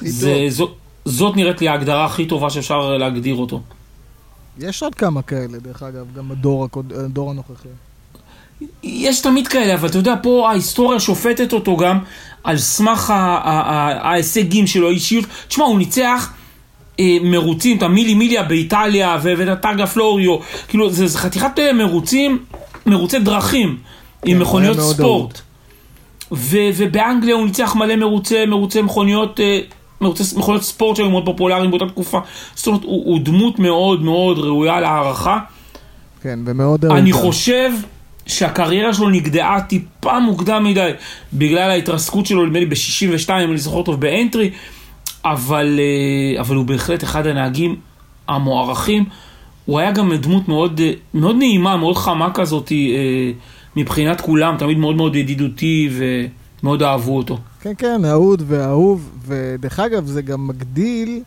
זה. 0.00 0.44
זו, 0.48 0.68
זאת 1.04 1.36
נראית 1.36 1.60
לי 1.60 1.68
ההגדרה 1.68 2.04
הכי 2.04 2.26
טובה 2.26 2.50
שאפשר 2.50 2.90
להגדיר 2.96 3.34
אותו. 3.36 3.60
יש 4.58 4.82
עוד 4.82 4.94
כמה 4.94 5.22
כאלה, 5.22 5.58
דרך 5.62 5.82
אגב, 5.82 6.06
גם 6.16 6.28
בדור 6.28 6.64
הקוד- 6.64 6.92
הדור 6.92 7.30
הנוכחי. 7.30 7.68
יש 8.82 9.20
תמיד 9.20 9.48
כאלה, 9.48 9.74
אבל 9.74 9.88
אתה 9.88 9.98
יודע, 9.98 10.14
פה 10.22 10.48
ההיסטוריה 10.50 11.00
שופטת 11.00 11.52
אותו 11.52 11.76
גם 11.76 11.98
על 12.44 12.58
סמך 12.58 13.12
ההישגים 13.14 14.66
שלו, 14.66 14.88
האישיות. 14.88 15.24
תשמע, 15.48 15.64
הוא 15.64 15.78
ניצח 15.78 16.32
אה, 17.00 17.16
מרוצים, 17.22 17.76
את 17.78 17.82
המילי 17.82 18.14
מיליה 18.14 18.42
באיטליה 18.42 19.18
ואת 19.22 19.48
הטאגה 19.48 19.86
פלוריו, 19.86 20.36
כאילו, 20.68 20.90
זה, 20.90 21.06
זה 21.06 21.18
חתיכת 21.18 21.58
אה, 21.58 21.72
מרוצים, 21.72 22.44
מרוצי 22.86 23.18
דרכים, 23.18 23.78
עם 24.24 24.36
כן, 24.36 24.42
מכוניות 24.42 24.76
ספורט. 24.80 25.40
ו- 26.32 26.70
ובאנגליה 26.76 27.34
הוא 27.34 27.46
ניצח 27.46 27.74
מלא 27.76 27.96
מרוצי, 27.96 28.46
מרוצי 28.46 28.82
מכוניות, 28.82 29.40
אה, 29.40 29.58
מרוצי 30.02 30.22
מכוניות 30.36 30.62
ספורט 30.62 30.96
שהיו 30.96 31.10
מאוד 31.10 31.24
פופולריים 31.24 31.70
באותה 31.70 31.86
תקופה. 31.86 32.20
זאת 32.54 32.66
אומרת, 32.66 32.82
הוא, 32.82 33.04
הוא 33.04 33.20
דמות 33.20 33.58
מאוד 33.58 34.02
מאוד 34.02 34.38
ראויה 34.38 34.80
להערכה. 34.80 35.38
כן, 36.22 36.38
ומאוד... 36.46 36.84
אני 36.84 37.12
ארוכה. 37.12 37.26
חושב 37.26 37.70
שהקריירה 38.26 38.94
שלו 38.94 39.08
נגדעה 39.08 39.60
טיפה 39.60 40.20
מוקדם 40.20 40.64
מדי, 40.64 40.90
בגלל 41.32 41.70
ההתרסקות 41.70 42.26
שלו, 42.26 42.46
נדמה 42.46 42.58
לי 42.58 42.66
ב-62, 42.66 43.30
אם 43.30 43.50
אני 43.50 43.58
זוכר 43.58 43.82
טוב, 43.82 44.00
באנטרי, 44.00 44.50
אבל, 45.24 45.80
אה, 45.80 46.40
אבל 46.40 46.56
הוא 46.56 46.64
בהחלט 46.64 47.04
אחד 47.04 47.26
הנהגים 47.26 47.76
המוערכים. 48.28 49.04
הוא 49.64 49.78
היה 49.78 49.92
גם 49.92 50.14
דמות 50.14 50.48
מאוד, 50.48 50.80
אה, 50.80 50.92
מאוד 51.14 51.36
נעימה, 51.36 51.76
מאוד 51.76 51.96
חמה 51.96 52.30
כזאת 52.34 52.72
אה, 52.72 53.32
מבחינת 53.76 54.20
כולם, 54.20 54.56
תמיד 54.58 54.78
מאוד 54.78 54.96
מאוד 54.96 55.16
ידידותי 55.16 55.90
ומאוד 56.62 56.82
אהבו 56.82 57.16
אותו. 57.16 57.38
כן, 57.62 57.72
כן, 57.78 58.04
אהוד 58.04 58.42
ואהוב, 58.46 59.10
ודרך 59.26 59.80
אגב, 59.80 60.06
זה 60.06 60.22
גם 60.22 60.46
מגדיל, 60.48 61.22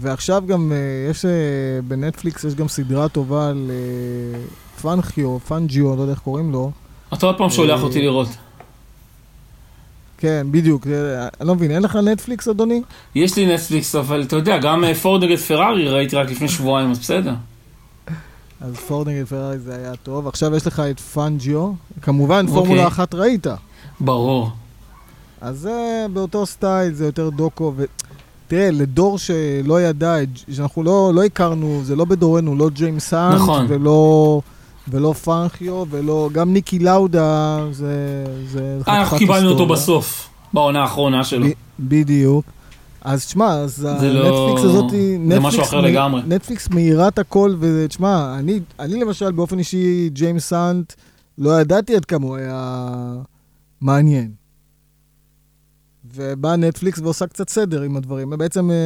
ועכשיו 0.00 0.42
גם 0.46 0.72
אה, 0.72 1.10
יש, 1.10 1.24
אה, 1.24 1.30
בנטפליקס 1.88 2.44
יש 2.44 2.54
גם 2.54 2.68
סדרה 2.68 3.08
טובה 3.08 3.48
על, 3.48 3.70
אה, 3.70 4.40
פנחיו, 4.82 5.38
פנג'יו, 5.38 5.96
לא 5.96 6.00
יודע 6.02 6.12
איך 6.12 6.20
קוראים 6.20 6.52
לו. 6.52 6.70
אתה 7.14 7.26
עוד 7.26 7.38
פעם 7.38 7.50
שולח 7.50 7.82
אותי 7.82 8.02
לראות. 8.02 8.28
כן, 10.18 10.46
בדיוק. 10.50 10.86
אני 11.40 11.48
לא 11.48 11.54
מבין, 11.54 11.70
אין 11.70 11.82
לך 11.82 11.96
נטפליקס, 11.96 12.48
אדוני? 12.48 12.82
יש 13.14 13.36
לי 13.36 13.54
נטפליקס, 13.54 13.94
אבל 13.94 14.22
אתה 14.22 14.36
יודע, 14.36 14.58
גם 14.58 14.84
פורד 15.02 15.24
נגד 15.24 15.36
פרארי 15.36 15.88
ראיתי 15.88 16.16
רק 16.16 16.30
לפני 16.30 16.48
שבועיים, 16.48 16.90
אז 16.90 16.98
בסדר. 16.98 17.34
אז 18.60 18.76
פורד 18.76 19.08
נגד 19.08 19.24
פרארי 19.24 19.58
זה 19.58 19.76
היה 19.76 19.96
טוב. 19.96 20.28
עכשיו 20.28 20.56
יש 20.56 20.66
לך 20.66 20.82
את 20.90 21.00
פנג'יו. 21.00 21.72
כמובן, 22.02 22.46
פורמולה 22.46 22.86
אחת 22.86 23.14
ראית. 23.14 23.46
ברור. 24.00 24.50
אז 25.40 25.58
זה 25.58 26.06
באותו 26.12 26.46
סטייל, 26.46 26.92
זה 26.92 27.06
יותר 27.06 27.30
דוקו. 27.30 27.72
ו... 27.76 27.84
תראה, 28.48 28.70
לדור 28.70 29.18
שלא 29.18 29.80
ידע, 29.80 30.14
שאנחנו 30.52 30.82
לא, 30.82 31.12
לא 31.14 31.24
הכרנו, 31.24 31.80
זה 31.84 31.96
לא 31.96 32.04
בדורנו, 32.04 32.56
לא 32.56 32.70
ג'יימס 32.70 33.08
האנט, 33.08 33.34
נכון. 33.34 33.66
ולא, 33.68 34.40
ולא 34.88 35.12
פאנג'יו, 35.12 35.84
ולא, 35.90 36.28
גם 36.32 36.52
ניקי 36.52 36.78
לאודה, 36.78 37.58
זה... 37.70 38.24
זה 38.50 38.78
אה, 38.88 39.00
אנחנו 39.00 39.18
קיבלנו 39.18 39.50
אותו 39.50 39.66
בסוף, 39.66 40.28
בעונה 40.52 40.82
האחרונה 40.82 41.24
שלו. 41.24 41.46
בדיוק. 41.80 42.44
אז 43.02 43.26
תשמע, 43.26 43.52
אז 43.52 43.84
הנטפליקס 43.84 44.64
לא... 44.64 44.70
הזאת, 44.70 44.90
זה 44.90 45.16
נטפליקס, 45.18 45.44
משהו 45.44 45.62
אחר 45.62 45.80
מ... 45.80 45.84
לגמרי. 45.84 46.22
נטפליקס 46.26 46.68
מאירה 46.68 47.08
את 47.08 47.18
הכל, 47.18 47.54
ותשמע, 47.60 48.36
אני, 48.38 48.60
אני 48.80 49.00
למשל 49.00 49.32
באופן 49.32 49.58
אישי, 49.58 50.10
ג'יימס 50.12 50.48
האנט, 50.48 50.92
לא 51.38 51.60
ידעתי 51.60 51.96
עד 51.96 52.04
כמה 52.04 52.26
הוא 52.26 52.36
היה 52.36 52.84
מעניין. 53.80 54.39
ובאה 56.14 56.56
נטפליקס 56.56 56.98
ועושה 56.98 57.26
קצת 57.26 57.48
סדר 57.48 57.82
עם 57.82 57.96
הדברים. 57.96 58.30
בעצם 58.30 58.70
אה, 58.70 58.76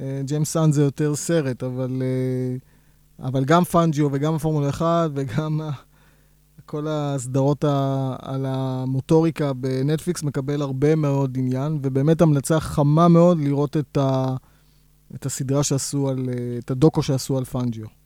אה, 0.00 0.20
ג'יימס 0.24 0.52
האנט 0.52 0.72
זה 0.72 0.82
יותר 0.82 1.14
סרט, 1.14 1.62
אבל, 1.62 2.02
אה, 2.02 3.26
אבל 3.26 3.44
גם 3.44 3.64
פאנג'יו 3.64 4.08
וגם 4.12 4.34
הפורמולה 4.34 4.68
1 4.68 5.10
וגם 5.14 5.60
כל 6.66 6.86
הסדרות 6.88 7.64
ה, 7.64 8.16
על 8.22 8.46
המוטוריקה 8.48 9.52
בנטפליקס 9.52 10.22
מקבל 10.22 10.62
הרבה 10.62 10.94
מאוד 10.94 11.36
עניין, 11.38 11.78
ובאמת 11.82 12.20
המלצה 12.20 12.60
חמה 12.60 13.08
מאוד 13.08 13.40
לראות 13.40 13.76
את, 13.76 13.96
ה, 13.96 14.36
את 15.14 15.26
הסדרה 15.26 15.62
שעשו 15.62 16.08
על, 16.08 16.28
את 16.58 16.70
הדוקו 16.70 17.02
שעשו 17.02 17.38
על 17.38 17.44
פאנג'יו. 17.44 17.99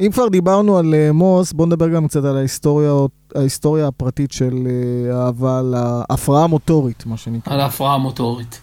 אם 0.00 0.10
כבר 0.12 0.28
דיברנו 0.28 0.78
על 0.78 0.94
אה, 0.94 1.12
מוס, 1.12 1.52
בואו 1.52 1.66
נדבר 1.66 1.88
גם 1.88 2.08
קצת 2.08 2.24
על 2.24 2.36
ההיסטוריה, 2.36 2.92
ההיסטוריה 3.34 3.86
הפרטית 3.86 4.32
של 4.32 4.54
אה, 4.54 5.14
אהבה 5.14 5.62
להפרעה 5.62 6.46
מוטורית, 6.46 7.06
מה 7.06 7.16
שנקרא. 7.16 7.54
על 7.54 7.60
ההפרעה 7.60 7.94
המוטורית. 7.94 8.60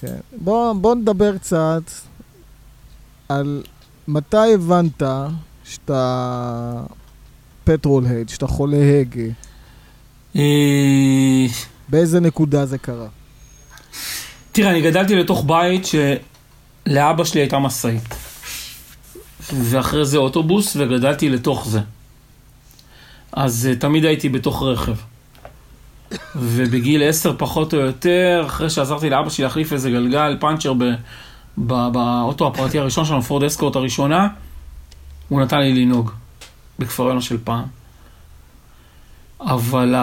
כן. 0.00 0.16
בואו 0.38 0.74
בוא 0.74 0.94
נדבר 0.94 1.38
קצת 1.38 1.82
על 3.28 3.62
מתי 4.08 4.54
הבנת 4.54 5.02
שאתה 5.64 6.82
petrol 7.64 8.06
head, 8.06 8.28
שאתה 8.28 8.46
חולה 8.46 9.00
הגה. 9.00 9.30
אה, 10.36 11.46
באיזה 11.88 12.20
נקודה 12.20 12.66
זה 12.66 12.78
קרה? 12.78 13.06
תראה, 14.52 14.70
אני 14.70 14.82
גדלתי 14.82 15.16
לתוך 15.16 15.44
בית 15.46 15.82
שלאבא 15.86 17.24
שלי 17.24 17.40
הייתה 17.40 17.58
משאית. 17.58 18.31
ואחרי 19.50 20.04
זה 20.04 20.18
אוטובוס, 20.18 20.76
וגדלתי 20.76 21.30
לתוך 21.30 21.68
זה. 21.68 21.80
אז 23.32 23.68
uh, 23.72 23.80
תמיד 23.80 24.04
הייתי 24.04 24.28
בתוך 24.28 24.62
רכב. 24.62 24.94
ובגיל 26.36 27.02
עשר 27.02 27.34
פחות 27.38 27.74
או 27.74 27.78
יותר, 27.78 28.42
אחרי 28.46 28.70
שעזרתי 28.70 29.10
לאבא 29.10 29.28
שלי 29.28 29.44
להחליף 29.44 29.72
איזה 29.72 29.90
גלגל, 29.90 30.36
פאנצ'ר 30.40 30.72
באוטו 31.56 32.46
הפרטי 32.46 32.78
הראשון 32.78 33.04
שלנו, 33.04 33.22
פורד 33.22 33.44
אסקורט 33.44 33.76
הראשונה, 33.76 34.28
הוא 35.28 35.40
נתן 35.40 35.58
לי 35.58 35.84
לנהוג 35.84 36.10
בכפר 36.78 37.02
יונה 37.02 37.20
של 37.20 37.38
פעם. 37.44 37.64
אבל. 39.40 39.94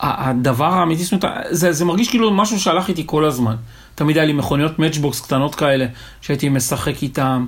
הדבר 0.00 0.74
האמיתי, 0.74 1.04
זה, 1.50 1.72
זה 1.72 1.84
מרגיש 1.84 2.08
כאילו 2.08 2.30
משהו 2.30 2.60
שהלך 2.60 2.88
איתי 2.88 3.02
כל 3.06 3.24
הזמן. 3.24 3.56
תמיד 3.94 4.16
היה 4.16 4.26
לי 4.26 4.32
מכוניות 4.32 4.78
מאצ'בוקס 4.78 5.20
קטנות 5.20 5.54
כאלה, 5.54 5.86
שהייתי 6.20 6.48
משחק 6.48 7.02
איתם. 7.02 7.46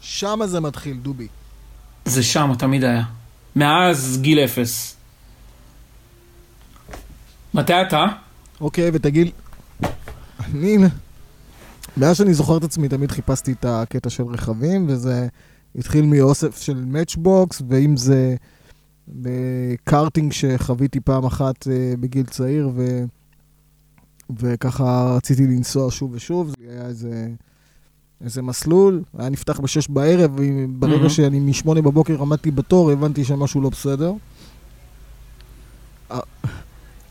שמה 0.00 0.46
זה 0.46 0.60
מתחיל, 0.60 0.96
דובי. 0.96 1.26
זה 2.04 2.22
שם, 2.22 2.50
תמיד 2.58 2.84
היה. 2.84 3.04
מאז 3.56 4.18
גיל 4.20 4.38
אפס. 4.38 4.96
מתי 7.54 7.82
אתה? 7.82 8.04
אוקיי, 8.60 8.90
ותגיד... 8.92 9.30
אני... 10.40 10.76
מאז 11.96 12.16
שאני 12.16 12.34
זוכר 12.34 12.56
את 12.56 12.64
עצמי, 12.64 12.88
תמיד 12.88 13.10
חיפשתי 13.10 13.52
את 13.52 13.64
הקטע 13.64 14.10
של 14.10 14.22
רכבים, 14.22 14.86
וזה 14.88 15.28
התחיל 15.74 16.06
מאוסף 16.06 16.60
של 16.60 16.84
מאצ'בוקס, 16.84 17.62
ואם 17.68 17.96
זה 17.96 18.36
בקארטינג 19.08 20.32
שחוויתי 20.32 21.00
פעם 21.00 21.24
אחת 21.24 21.66
uh, 21.66 21.70
בגיל 22.00 22.26
צעיר, 22.26 22.70
ו... 22.74 23.04
וככה 24.36 25.14
רציתי 25.16 25.46
לנסוע 25.46 25.90
שוב 25.90 26.12
ושוב, 26.12 26.48
זה 26.48 26.70
היה 26.70 26.86
איזה... 26.86 27.28
איזה 28.24 28.42
מסלול, 28.42 29.02
היה 29.18 29.28
נפתח 29.28 29.60
בשש 29.60 29.88
בערב, 29.88 30.30
וברגע 30.34 31.06
mm-hmm. 31.06 31.08
שאני 31.08 31.40
משמונה 31.40 31.82
בבוקר 31.82 32.22
עמדתי 32.22 32.50
בתור, 32.50 32.90
הבנתי 32.90 33.24
שמשהו 33.24 33.60
לא 33.60 33.68
בסדר. 33.68 34.12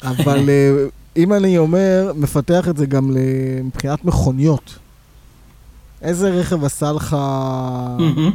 אבל 0.03 0.49
אה, 0.49 0.85
אם 1.17 1.33
אני 1.33 1.57
אומר, 1.57 2.11
מפתח 2.15 2.67
את 2.69 2.77
זה 2.77 2.85
גם 2.85 3.15
מבחינת 3.63 4.05
מכוניות. 4.05 4.79
איזה 6.01 6.29
רכב 6.29 6.63
עשה 6.63 6.91
לך, 6.91 7.13
mm-hmm. 7.13 8.31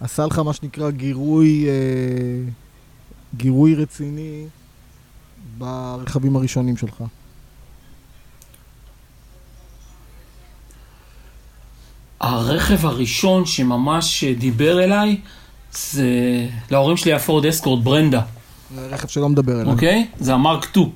עשה 0.00 0.26
לך 0.26 0.38
מה 0.38 0.52
שנקרא 0.52 0.90
גירוי, 0.90 1.66
אה, 1.68 2.50
גירוי 3.36 3.74
רציני 3.74 4.46
ברכבים 5.58 6.36
הראשונים 6.36 6.76
שלך? 6.76 7.04
הרכב 12.20 12.86
הראשון 12.86 13.46
שממש 13.46 14.24
דיבר 14.24 14.84
אליי, 14.84 15.20
זה 15.72 16.08
להורים 16.70 16.96
שלי 16.96 17.12
היה 17.12 17.18
פורד 17.18 17.46
אסקורט 17.46 17.82
ברנדה. 17.82 18.20
זה 18.74 18.86
רכב 18.86 19.08
שלא 19.08 19.28
מדבר 19.28 19.60
אליי. 19.60 19.72
אוקיי? 19.72 20.06
זה 20.18 20.34
המרק 20.34 20.64
2. 20.64 20.90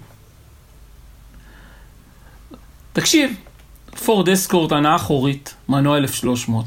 תקשיב, 2.93 3.31
פורד 4.05 4.29
אסקורט, 4.29 4.73
הנאה 4.73 4.97
אחורית, 4.97 5.55
מנוע 5.69 5.97
1300. 5.99 6.65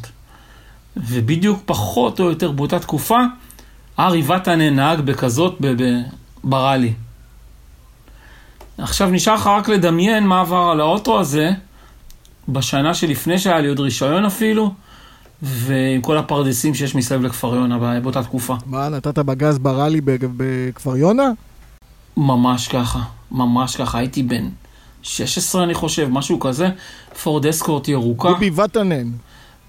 ובדיוק 0.97 1.61
פחות 1.65 2.19
או 2.19 2.29
יותר 2.29 2.51
באותה 2.51 2.79
תקופה, 2.79 3.19
ארי 3.99 4.23
וטנן 4.27 4.75
נהג 4.75 5.01
בכזאת 5.01 5.61
בראלי. 6.43 6.93
עכשיו 8.77 9.09
נשאר 9.09 9.35
לך 9.35 9.47
רק 9.47 9.69
לדמיין 9.69 10.27
מה 10.27 10.41
עבר 10.41 10.69
על 10.71 10.79
האוטו 10.79 11.19
הזה, 11.19 11.51
בשנה 12.51 12.93
שלפני 12.93 13.39
שהיה 13.39 13.59
לי 13.61 13.67
עוד 13.67 13.79
רישיון 13.79 14.25
אפילו, 14.25 14.73
ועם 15.41 16.01
כל 16.01 16.17
הפרדסים 16.17 16.73
שיש 16.73 16.95
מסביב 16.95 17.21
לכפר 17.21 17.55
יונה 17.55 17.99
באותה 17.99 18.23
תקופה. 18.23 18.55
מה, 18.65 18.89
נתת 18.89 19.19
בגז 19.19 19.57
בראלי 19.57 20.01
בכפר 20.37 20.97
יונה? 20.97 21.31
ממש 22.17 22.67
ככה, 22.67 22.99
ממש 23.31 23.75
ככה. 23.75 23.97
הייתי 23.97 24.23
בן 24.23 24.49
16 25.03 25.63
אני 25.63 25.73
חושב, 25.73 26.07
משהו 26.11 26.39
כזה. 26.39 26.69
פורד 27.23 27.45
אסקורט 27.45 27.87
ירוקה. 27.87 28.29
דובי 28.29 28.51
וטנן. 28.55 29.11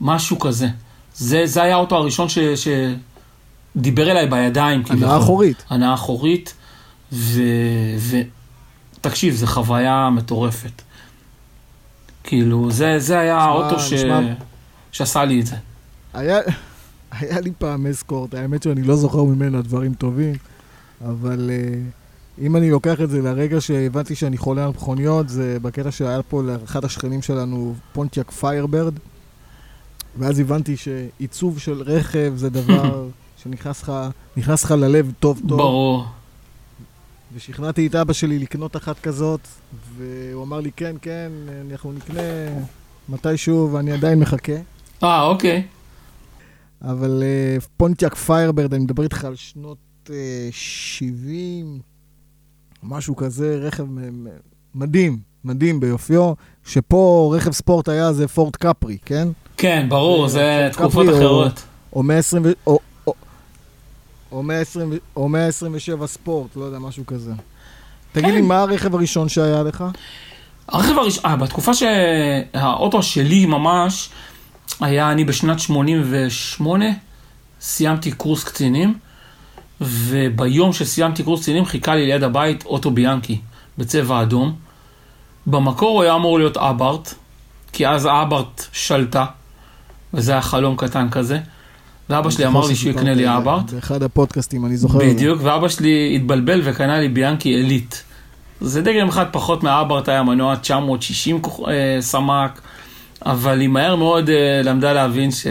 משהו 0.00 0.38
כזה. 0.38 0.68
זה, 1.14 1.42
זה 1.46 1.62
היה 1.62 1.74
האוטו 1.74 1.96
הראשון 1.96 2.28
ש, 2.28 2.38
שדיבר 3.76 4.10
אליי 4.10 4.26
בידיים. 4.26 4.82
הנעה 4.88 5.18
אחורית. 5.18 5.64
הנעה 5.70 5.94
אחורית. 5.94 6.54
ו... 7.12 7.42
ו... 7.98 8.16
תקשיב, 9.00 9.34
זו 9.34 9.46
חוויה 9.46 10.10
מטורפת. 10.10 10.82
כאילו, 12.32 12.70
זה, 12.70 12.98
זה 12.98 13.18
היה 13.18 13.38
האוטו 13.38 13.78
ש... 13.78 13.92
שעשה 14.92 15.24
לי 15.24 15.40
את 15.40 15.46
זה. 15.46 15.56
היה, 16.14 16.38
היה 17.10 17.40
לי 17.40 17.52
פעם 17.58 17.86
אסקורט, 17.86 18.34
האמת 18.34 18.62
שאני 18.62 18.82
לא 18.82 18.96
זוכר 18.96 19.24
ממנה 19.24 19.62
דברים 19.62 19.94
טובים, 19.94 20.34
אבל 21.04 21.50
אה, 21.50 22.42
אם 22.44 22.56
אני 22.56 22.70
לוקח 22.70 23.00
את 23.00 23.10
זה 23.10 23.22
לרגע 23.22 23.60
שהבנתי 23.60 24.14
שאני 24.14 24.36
חולה 24.36 24.64
על 24.64 24.70
מכוניות, 24.70 25.28
זה 25.28 25.58
בקטע 25.62 25.90
שהיה 25.90 26.22
פה 26.22 26.42
לאחד 26.42 26.84
השכנים 26.84 27.22
שלנו, 27.22 27.74
פונטיאק 27.92 28.30
פיירברד, 28.30 28.94
ואז 30.18 30.38
הבנתי 30.38 30.76
שעיצוב 30.76 31.58
של 31.58 31.82
רכב 31.82 32.32
זה 32.36 32.50
דבר 32.50 33.08
שנכנס 33.42 34.64
לך 34.64 34.70
ללב 34.70 35.12
טוב 35.20 35.40
טוב. 35.48 35.58
ברור. 35.58 36.06
ושכנעתי 37.34 37.86
את 37.86 37.94
אבא 37.94 38.12
שלי 38.12 38.38
לקנות 38.38 38.76
אחת 38.76 39.00
כזאת, 39.00 39.40
והוא 39.96 40.44
אמר 40.44 40.60
לי, 40.60 40.70
כן, 40.76 40.96
כן, 41.02 41.32
אנחנו 41.70 41.92
נקנה 41.92 42.20
מתישהו, 43.08 43.72
ואני 43.72 43.92
עדיין 43.92 44.18
מחכה. 44.18 44.52
אה, 45.02 45.22
אוקיי. 45.22 45.62
אבל 46.82 47.22
אה, 47.22 47.64
פונטיאק 47.76 48.14
פיירברד, 48.14 48.74
אני 48.74 48.84
מדבר 48.84 49.02
איתך 49.02 49.24
על 49.24 49.36
שנות 49.36 49.78
אה, 50.06 50.10
אה, 50.10 50.48
70, 50.50 51.80
משהו 52.82 53.16
כזה, 53.16 53.58
רכב 53.62 53.84
מדהים, 54.74 55.18
מדהים 55.44 55.80
ביופיו, 55.80 56.32
שפה 56.66 57.32
רכב 57.36 57.50
ספורט 57.50 57.88
היה 57.88 58.12
זה 58.12 58.28
פורט 58.28 58.56
קפרי, 58.56 58.98
כן? 59.04 59.28
כן, 59.56 59.86
ברור, 59.88 60.28
זה 60.28 60.68
תקופות 60.72 61.06
אחרות. 61.08 61.64
או, 61.92 61.98
או 61.98 62.02
120, 62.02 62.44
או, 62.66 62.78
או, 64.32 64.36
או 64.36 64.42
120 64.42 64.92
או 65.16 65.28
127 65.28 66.06
ספורט, 66.06 66.56
לא 66.56 66.64
יודע, 66.64 66.78
משהו 66.78 67.06
כזה. 67.06 67.32
תגיד 68.12 68.34
לי, 68.34 68.40
מה 68.40 68.60
הרכב 68.60 68.94
הראשון 68.94 69.28
שהיה 69.28 69.62
לך? 69.62 69.84
הרכב 70.68 70.98
הראשון, 70.98 71.24
אה, 71.26 71.36
בתקופה 71.36 71.72
שהאוטו 71.74 73.02
שלי 73.02 73.46
ממש, 73.46 74.08
היה 74.80 75.12
אני 75.12 75.24
בשנת 75.24 75.60
88, 75.60 76.84
סיימתי 77.60 78.12
קורס 78.12 78.44
קצינים, 78.44 78.98
וביום 79.80 80.72
שסיימתי 80.72 81.22
קורס 81.22 81.40
קצינים 81.40 81.64
חיכה 81.64 81.94
לי 81.94 82.06
ליד 82.06 82.22
הבית 82.22 82.64
אוטו 82.64 82.90
ביאנקי, 82.90 83.40
בצבע 83.78 84.22
אדום. 84.22 84.54
במקור 85.46 85.90
הוא 85.90 86.02
היה 86.02 86.14
אמור 86.14 86.38
להיות 86.38 86.56
אברט, 86.56 87.14
כי 87.72 87.88
אז 87.88 88.06
אברט 88.06 88.64
שלטה, 88.72 89.24
וזה 90.14 90.32
היה 90.32 90.42
חלום 90.42 90.76
קטן 90.76 91.10
כזה. 91.10 91.40
ואבא 92.12 92.30
שלי 92.30 92.46
אמר 92.46 92.66
לי 92.66 92.74
שהוא 92.76 92.90
יקנה 92.90 93.14
לי 93.14 93.36
אברט. 93.36 93.70
באחד 93.70 94.02
הפודקאסטים, 94.02 94.66
אני 94.66 94.76
זוכר. 94.76 94.98
בדיוק, 94.98 95.38
ואבא 95.42 95.68
שלי 95.68 96.12
התבלבל 96.16 96.60
וקנה 96.64 97.00
לי 97.00 97.08
ביאנקי 97.08 97.54
אליט. 97.54 97.94
זה 98.60 98.82
דגם 98.82 99.08
אחד 99.08 99.24
פחות 99.32 99.62
מהאברט 99.62 100.08
היה 100.08 100.22
מנוע 100.22 100.56
960 100.56 101.42
כוח- 101.42 101.68
אה, 101.68 101.96
סמ"ק, 102.00 102.60
אבל 103.26 103.60
היא 103.60 103.68
מהר 103.68 103.96
מאוד 103.96 104.28
אה, 104.30 104.60
למדה 104.64 104.92
להבין 104.92 105.30
ש... 105.30 105.46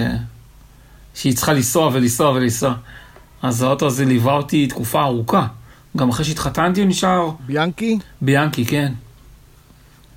שהיא 1.16 1.36
צריכה 1.36 1.54
לנסוע 1.54 1.90
ולנסוע 1.94 2.30
ולנסוע. 2.32 2.74
אז 3.42 3.62
האוטו 3.62 3.88
הזה 3.88 4.06
ליווה 4.06 4.34
אותי 4.34 4.68
תקופה 4.68 5.02
ארוכה. 5.04 5.48
גם 5.98 6.10
אחרי 6.10 6.26
שהתחתנתי 6.26 6.82
הוא 6.82 6.90
נשאר 6.90 7.30
ביאנקי? 7.46 8.00
ביאנקי, 8.22 8.66
כן. 8.66 8.94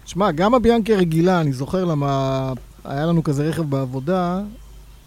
שמע, 0.06 0.30
גם 0.30 0.54
הביאנקי 0.54 0.94
הרגילה, 0.94 1.40
אני 1.40 1.52
זוכר 1.52 1.84
למה 1.84 2.52
היה 2.84 3.06
לנו 3.06 3.24
כזה 3.24 3.48
רכב 3.48 3.62
בעבודה, 3.62 4.40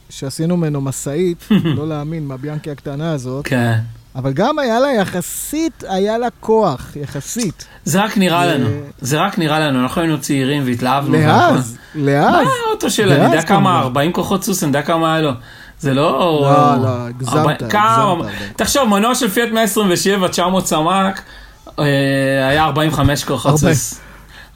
שעשינו 0.09 0.57
ממנו 0.57 0.81
משאית, 0.81 1.47
לא 1.77 1.87
להאמין, 1.87 2.27
מהביאנקי 2.27 2.71
הקטנה 2.71 3.11
הזאת, 3.11 3.45
כן. 3.47 3.73
אבל 4.15 4.33
גם 4.33 4.59
היה 4.59 4.79
לה 4.79 4.87
יחסית, 4.93 5.83
היה 5.87 6.17
לה 6.17 6.27
כוח, 6.39 6.91
יחסית. 7.01 7.65
זה 7.85 8.03
רק 8.03 8.17
נראה 8.17 8.47
זה- 8.47 8.53
לנו, 8.57 8.69
זה 9.01 9.21
רק 9.21 9.37
נראה 9.39 9.59
לנו, 9.59 9.79
אנחנו 9.83 10.01
היינו 10.01 10.21
צעירים 10.21 10.63
והתלהבנו. 10.65 11.13
לאז, 11.17 11.77
מה 11.95 12.01
לאז. 12.11 12.47
האוטו 12.69 12.89
שלה? 12.89 13.15
אני 13.15 13.23
יודע 13.25 13.41
כמה, 13.41 13.57
כמובן. 13.71 13.83
40 13.83 14.13
כוחות 14.13 14.43
סוס, 14.43 14.63
אני 14.63 14.69
יודע 14.69 14.81
כמה 14.81 15.13
היה 15.13 15.21
לו. 15.21 15.31
זה 15.79 15.93
לא... 15.93 16.11
לא, 16.41 16.83
לא, 16.83 17.05
הגזמת, 17.07 17.61
הגזמת. 17.61 18.31
תחשוב, 18.55 18.89
מנוע 18.89 19.15
של 19.15 19.29
פיאט 19.29 19.49
127, 19.53 20.27
900 20.27 20.67
סמ"ק, 20.67 21.21
אה, 21.79 21.83
היה 22.49 22.63
45 22.63 23.23
כוחות 23.23 23.55
סוס. 23.57 23.99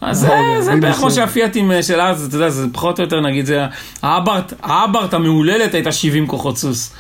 אז 0.02 0.24
אוקיי, 0.24 0.38
זה- 0.58 0.62
זה 0.62 0.72
47. 0.72 0.80
בערך 0.82 0.96
כמו 0.98 1.12
שהפיאטים 1.12 1.72
אה, 1.72 1.84
של 1.84 2.02
אז, 2.02 2.26
אתה 2.26 2.36
יודע, 2.36 2.50
זה 2.50 2.68
פחות 2.74 3.00
או 3.00 3.04
יותר, 3.04 3.22
נגיד, 3.22 3.46
זה... 3.46 3.66
האברט, 4.02 4.54
האברט 4.64 5.14
המהוללת 5.14 5.74
הייתה 5.74 5.92
70 5.92 6.28
כוחות 6.28 6.58
סוס. 6.58 6.94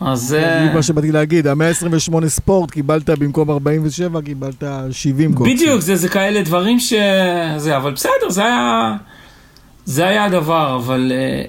אז 0.00 0.20
זה 0.20 0.26
זה... 0.68 0.74
מה 0.74 0.82
שבאתי 0.82 1.12
להגיד, 1.12 1.46
ה-128 1.46 2.26
ספורט 2.28 2.70
קיבלת 2.70 3.10
במקום 3.10 3.50
47, 3.50 4.20
קיבלת 4.22 4.62
70 4.90 5.34
קוקסים. 5.34 5.56
בדיוק, 5.56 5.80
זה, 5.80 5.96
זה 5.96 6.08
כאלה 6.08 6.42
דברים 6.42 6.80
ש... 6.80 6.92
זה, 7.56 7.76
אבל 7.76 7.92
בסדר, 7.92 8.28
זה 8.30 8.44
היה... 8.44 8.96
זה 9.84 10.06
היה 10.06 10.24
הדבר, 10.24 10.76
אבל... 10.76 11.12
אה, 11.14 11.42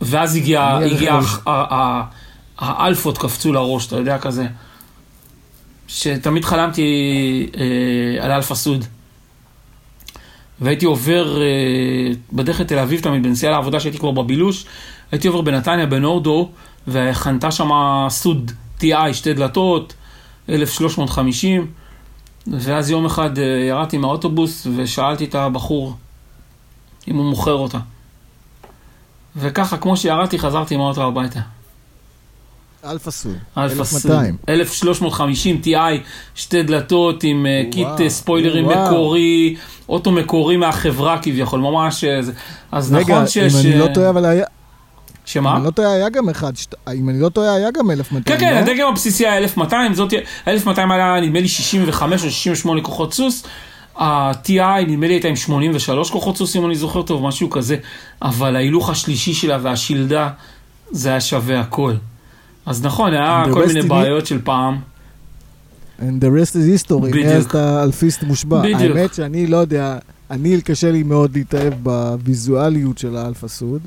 ואז 0.00 0.36
הגיע, 0.36 0.78
הגיע 0.92 1.18
האלפות 2.58 3.18
קפצו 3.18 3.52
לראש, 3.52 3.86
אתה 3.86 3.96
יודע, 3.96 4.18
כזה. 4.18 4.46
שתמיד 5.88 6.44
חלמתי 6.44 6.82
אה, 7.56 8.24
על 8.24 8.30
אלפה 8.32 8.54
סוד. 8.54 8.84
והייתי 10.62 10.86
עובר 10.86 11.42
אה, 11.42 11.46
בדרך 12.32 12.60
לתל 12.60 12.78
אביב 12.78 13.00
תמיד, 13.00 13.22
בנסיעה 13.22 13.52
לעבודה 13.52 13.80
שהייתי 13.80 13.98
כבר 13.98 14.10
בבילוש, 14.10 14.64
הייתי 15.12 15.28
עובר 15.28 15.40
בנתניה, 15.40 15.86
בנורדו, 15.86 16.48
וחנתה 16.88 17.50
שם 17.50 17.70
סוד 18.08 18.52
TI, 18.80 19.12
שתי 19.12 19.34
דלתות, 19.34 19.94
1350, 20.48 21.66
ואז 22.46 22.90
יום 22.90 23.06
אחד 23.06 23.38
אה, 23.38 23.44
ירדתי 23.44 23.98
מהאוטובוס 23.98 24.66
ושאלתי 24.76 25.24
את 25.24 25.34
הבחור 25.34 25.96
אם 27.08 27.16
הוא 27.16 27.24
מוכר 27.24 27.54
אותה. 27.54 27.78
וככה, 29.36 29.76
כמו 29.76 29.96
שירדתי, 29.96 30.38
חזרתי 30.38 30.74
עם 30.74 30.80
האוטו 30.80 31.06
הביתה. 31.06 31.40
אלפה 32.84 33.10
סוד. 33.10 33.36
אלפה 33.58 33.72
1200. 33.80 34.36
1350 34.48 35.60
TI, 35.64 35.76
שתי 36.34 36.62
דלתות 36.62 37.24
עם 37.24 37.46
אה, 37.46 37.62
קיט 37.72 38.00
אה, 38.00 38.10
ספוילרים. 38.10 38.68
מקורי, 38.68 39.56
אוטו 39.88 40.10
מקורי 40.10 40.56
מהחברה 40.56 41.18
כביכול, 41.22 41.60
ממש... 41.60 42.04
אה, 42.04 42.20
אז 42.72 42.92
רגע, 42.92 43.14
נכון 43.14 43.26
שיש... 43.26 43.54
אם 43.54 43.60
אני 43.60 43.78
לא 43.78 43.86
טועה, 43.94 44.10
אבל 44.10 44.24
היה... 44.24 44.44
שמה? 45.24 45.56
אני 45.56 45.64
לא 45.64 45.70
טועה, 45.70 45.92
היה 45.92 46.08
גם 46.08 46.28
אחד, 46.28 46.56
שת- 46.56 46.74
אם 46.94 47.08
אני 47.08 47.20
לא 47.20 47.28
טועה, 47.28 47.54
היה 47.54 47.70
גם 47.70 47.90
1200, 47.90 48.22
כן, 48.24 48.38
כן, 48.40 48.54
לא? 48.54 48.58
הדגם 48.58 48.88
הבסיסי 48.88 49.26
היה 49.26 49.38
1200, 49.38 49.94
זאת, 49.94 50.12
ה-1200 50.46 50.80
היה 50.92 51.20
נדמה 51.20 51.40
לי 51.40 51.48
65 51.48 52.24
או 52.24 52.30
68 52.30 52.80
כוחות 52.82 53.14
סוס, 53.14 53.42
ה-TI 53.96 54.50
נדמה 54.88 55.06
לי 55.06 55.14
הייתה 55.14 55.28
עם 55.28 55.36
83 55.36 56.10
כוחות 56.10 56.36
סוס, 56.36 56.56
אם 56.56 56.66
אני 56.66 56.74
זוכר 56.76 57.02
טוב, 57.02 57.22
משהו 57.26 57.50
כזה, 57.50 57.76
אבל 58.22 58.56
ההילוך 58.56 58.90
השלישי 58.90 59.34
שלה 59.34 59.58
והשלדה, 59.62 60.28
זה 60.90 61.08
היה 61.08 61.20
שווה 61.20 61.60
הכל. 61.60 61.92
אז 62.66 62.84
נכון, 62.84 63.12
היה 63.12 63.44
כל 63.52 63.66
מיני 63.66 63.82
בעיות 63.82 64.26
של 64.26 64.40
פעם. 64.44 64.78
And 66.00 66.02
the 66.20 66.28
rest 66.40 66.52
is 66.54 66.88
history. 66.90 67.16
מאז 67.24 67.44
אתה 67.44 67.82
אלפיסט 67.82 68.22
מושבע. 68.22 68.62
בדיוק. 68.62 68.80
האמת 68.96 69.14
שאני 69.14 69.46
לא 69.46 69.56
יודע, 69.56 69.98
אני 70.30 70.60
קשה 70.62 70.90
לי 70.90 71.02
מאוד 71.02 71.30
להתאהב 71.36 71.74
בוויזואליות 71.82 72.98
של 72.98 73.16
האלפה 73.16 73.48
סוד. 73.48 73.80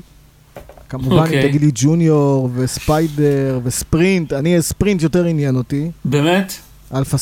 כמובן, 0.88 1.12
אם 1.16 1.22
אוקיי. 1.22 1.48
תגיד 1.48 1.60
לי 1.60 1.70
ג'וניור 1.74 2.50
וספיידר 2.54 3.60
וספרינט, 3.64 4.32
אני 4.32 4.62
ספרינט 4.62 5.02
יותר 5.02 5.24
עניין 5.24 5.56
אותי. 5.56 5.90
באמת? 6.04 6.52
אלפה, 6.94 7.16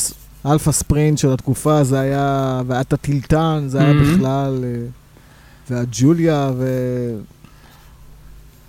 אלפה 0.45 0.71
ספרינט 0.71 1.17
של 1.17 1.33
התקופה, 1.33 1.83
זה 1.83 1.99
היה, 1.99 2.61
והיה 2.67 2.81
את 2.81 2.93
הטילטן, 2.93 3.63
זה 3.67 3.79
היה 3.79 3.91
Mhm. 3.91 3.95
בכלל, 4.17 4.63
אה, 4.63 4.79
והג'וליה, 5.69 6.51
ו... 6.57 6.65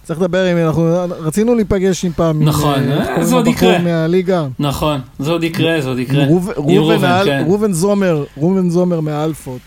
צריך 0.07 0.21
לדבר 0.21 0.45
עם, 0.45 0.57
אנחנו 0.57 0.83
רצינו 1.19 1.55
להיפגש 1.55 2.05
עם 2.05 2.13
פעם, 2.13 2.41
עם, 2.43 2.49
נכון, 2.49 2.89
אה, 2.89 3.17
אה, 3.17 3.25
זה 3.25 3.35
עוד 3.35 3.47
יקרה. 3.47 3.79
מהליגה. 3.79 4.47
נכון, 4.59 5.01
זה 5.19 5.31
עוד 5.31 5.45
יקרה, 5.45 5.81
זה 5.81 5.89
עוד 5.89 5.99
יקרה. 5.99 6.25
ראובן 6.57 7.67
כן. 7.69 7.73
זומר, 7.73 8.25
ראובן 8.37 8.71
זומר 8.71 9.01
מהאלפות. 9.01 9.61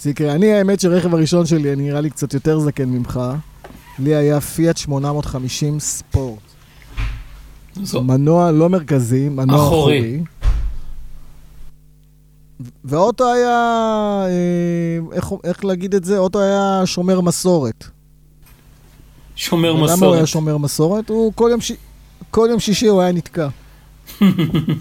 זה 0.00 0.10
יקרה. 0.10 0.32
אני, 0.32 0.52
האמת 0.52 0.80
שהרכב 0.80 1.14
הראשון 1.14 1.46
שלי, 1.46 1.72
אני 1.72 1.82
נראה 1.82 2.00
לי 2.00 2.10
קצת 2.10 2.34
יותר 2.34 2.58
זקן 2.60 2.88
ממך. 2.88 3.20
לי 3.98 4.14
היה 4.14 4.40
פיאט 4.40 4.76
850 4.76 5.80
ספורט. 5.80 6.38
זו- 7.82 8.02
מנוע 8.02 8.50
לא 8.50 8.68
מרכזי, 8.68 9.28
מנוע 9.28 9.56
אחורי. 9.56 9.98
אחורי. 9.98 10.20
והאוטו 12.84 13.32
היה, 13.32 13.48
אה, 14.26 14.98
איך, 15.16 15.32
איך 15.44 15.64
להגיד 15.64 15.94
את 15.94 16.04
זה? 16.04 16.18
אוטו 16.18 16.40
היה 16.40 16.82
שומר 16.84 17.20
מסורת. 17.20 17.84
שומר 19.40 19.72
למה 19.72 19.82
הוא 19.82 19.88
היה 19.88 19.94
מסורת. 19.94 20.26
שומר 20.26 20.58
מסורת? 20.58 21.08
הוא 21.08 21.32
כל 21.34 21.48
יום, 21.50 21.60
ש... 21.60 21.72
כל 22.30 22.48
יום 22.50 22.60
שישי 22.60 22.86
הוא 22.86 23.00
היה 23.00 23.12
נתקע. 23.12 23.48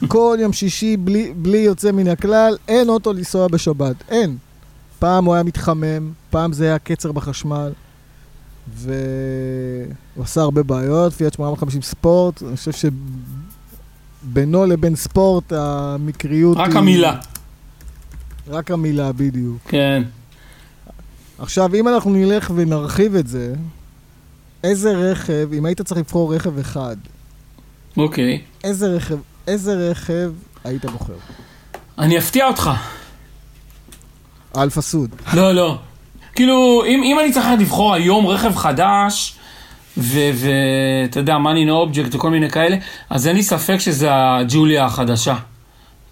כל 0.07 0.37
יום 0.39 0.53
שישי, 0.53 0.97
בלי, 0.97 1.33
בלי 1.35 1.57
יוצא 1.57 1.91
מן 1.91 2.07
הכלל, 2.07 2.57
אין 2.67 2.89
אוטו 2.89 3.13
לנסוע 3.13 3.47
בשבת. 3.47 3.95
אין. 4.09 4.37
פעם 4.99 5.25
הוא 5.25 5.33
היה 5.33 5.43
מתחמם, 5.43 6.11
פעם 6.29 6.53
זה 6.53 6.65
היה 6.65 6.79
קצר 6.79 7.11
בחשמל, 7.11 7.71
והוא 8.75 8.93
עשה 10.23 10.41
הרבה 10.41 10.63
בעיות, 10.63 11.13
פיאט 11.13 11.33
850 11.33 11.81
ספורט, 11.81 12.43
אני 12.43 12.57
חושב 12.57 12.91
שבינו 14.23 14.65
לבין 14.65 14.95
ספורט 14.95 15.53
המקריות 15.55 16.57
רק 16.57 16.69
היא... 16.69 16.77
המילה, 16.77 17.19
רק 18.47 18.71
המילה, 18.71 19.11
בדיוק. 19.11 19.57
כן. 19.67 20.03
עכשיו, 21.37 21.75
אם 21.75 21.87
אנחנו 21.87 22.11
נלך 22.11 22.51
ונרחיב 22.55 23.15
את 23.15 23.27
זה, 23.27 23.55
איזה 24.63 25.11
רכב, 25.11 25.49
אם 25.53 25.65
היית 25.65 25.81
צריך 25.81 25.99
לבחור 25.99 26.35
רכב 26.35 26.59
אחד, 26.59 26.95
אוקיי. 27.97 28.41
איזה 28.63 28.87
רכב, 28.87 29.17
איזה 29.47 29.89
רכב 29.91 30.31
היית 30.63 30.85
בוחר? 30.85 31.13
אני 31.97 32.17
אפתיע 32.17 32.47
אותך. 32.47 32.71
אלפה 34.57 34.81
סוד. 34.81 35.09
לא, 35.33 35.51
לא. 35.51 35.77
כאילו, 36.35 36.83
אם, 36.85 37.01
אם 37.03 37.19
אני 37.19 37.31
צריך 37.31 37.45
לבחור 37.59 37.93
היום 37.93 38.27
רכב 38.27 38.55
חדש, 38.55 39.35
ואתה 39.97 41.19
יודע, 41.19 41.35
money 41.35 41.69
no 41.69 41.89
object 41.89 42.15
וכל 42.15 42.29
מיני 42.29 42.49
כאלה, 42.49 42.77
אז 43.09 43.27
אין 43.27 43.35
לי 43.35 43.43
ספק 43.43 43.77
שזה 43.77 44.07
הג'וליה 44.11 44.85
החדשה. 44.85 45.35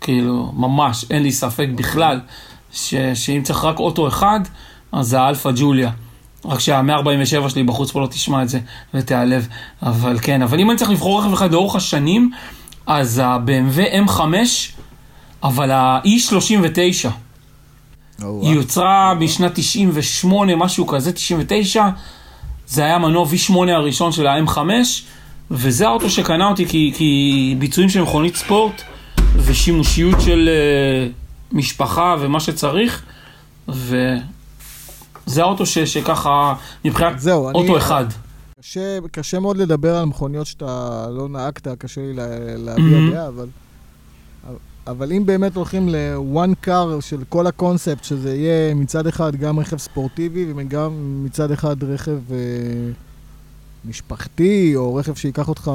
כאילו, 0.02 0.52
ממש, 0.56 1.06
אין 1.10 1.24
לי 1.24 1.32
ספק 1.32 1.68
בכלל, 1.76 2.20
ש, 2.72 2.96
שאם 3.14 3.42
צריך 3.44 3.64
רק 3.64 3.80
אוטו 3.80 4.08
אחד, 4.08 4.40
אז 4.92 5.08
זה 5.08 5.20
האלפה 5.20 5.50
ג'וליה. 5.56 5.92
רק 6.46 6.60
שה-147 6.60 7.50
שלי 7.50 7.64
בחוץ 7.64 7.92
פה 7.92 8.02
לא 8.02 8.08
תשמע 8.08 8.44
את 8.44 8.50
זה 8.50 8.60
ותיעלב. 8.94 9.48
אבל 9.84 10.20
כן, 10.22 10.42
אבל 10.42 10.60
אם 10.60 10.70
אני 10.70 10.78
צריך 10.78 10.92
לבחור 10.92 11.22
רכב 11.22 11.34
אחד 11.34 11.52
לאורך 11.52 11.76
השנים, 11.76 12.32
אז 12.88 13.22
ה-BMW 13.24 14.10
M5, 14.10 14.22
אבל 15.44 15.72
ה-E39. 15.72 17.10
היא 18.22 18.56
יוצרה 18.56 19.14
בשנת 19.20 19.52
98, 19.56 20.56
משהו 20.56 20.88
כזה, 20.88 21.12
99. 21.12 21.88
זה 22.68 22.84
היה 22.84 22.98
מנוע 22.98 23.26
V8 23.26 23.54
הראשון 23.70 24.12
של 24.12 24.28
ה-M5, 24.28 24.58
וזה 25.52 25.88
האוטו 25.88 26.10
שקנה 26.10 26.48
אותי 26.48 26.66
כי, 26.66 26.94
כי 26.98 27.56
ביצועים 27.60 27.90
של 27.90 28.02
מכונית 28.02 28.36
ספורט 28.36 28.82
ושימושיות 29.36 30.22
של 30.22 30.50
uh, 30.50 31.56
משפחה 31.56 32.16
ומה 32.20 32.40
שצריך, 32.40 33.04
וזה 35.28 35.42
האוטו 35.42 35.66
ש, 35.66 35.78
שככה, 35.80 36.54
מבחינת 36.86 37.20
זהו, 37.20 37.46
אוטו 37.46 37.60
אני- 37.60 37.78
אחד. 37.78 38.06
קשה, 38.62 38.98
קשה 39.12 39.40
מאוד 39.40 39.58
לדבר 39.58 39.96
על 39.98 40.06
מכוניות 40.06 40.48
שאתה 40.48 40.66
לא 41.12 41.30
נהגת, 41.30 41.68
קשה 41.68 42.02
לי 42.02 42.14
לה- 42.14 42.28
להביע 42.58 42.98
Mhm. 42.98 43.12
דעה, 43.14 43.28
אבל, 43.28 43.48
אבל 44.88 45.12
אם 45.12 45.26
באמת 45.26 45.56
הולכים 45.56 45.90
ל-one 45.90 46.68
car 46.68 46.72
של 47.02 47.24
כל 47.30 47.48
הקונספט, 47.48 48.04
שזה 48.04 48.36
יהיה 48.36 48.74
מצד 48.76 49.08
אחד 49.08 49.36
גם 49.36 49.60
רכב 49.60 49.78
ספורטיבי 49.78 50.54
וגם 50.56 50.92
מצד 51.26 51.52
אחד 51.52 51.84
רכב 51.84 52.18
אה, 52.32 52.38
משפחתי, 53.86 54.74
או 54.76 54.96
רכב 54.96 55.16
שייקח 55.16 55.50
אותך 55.50 55.72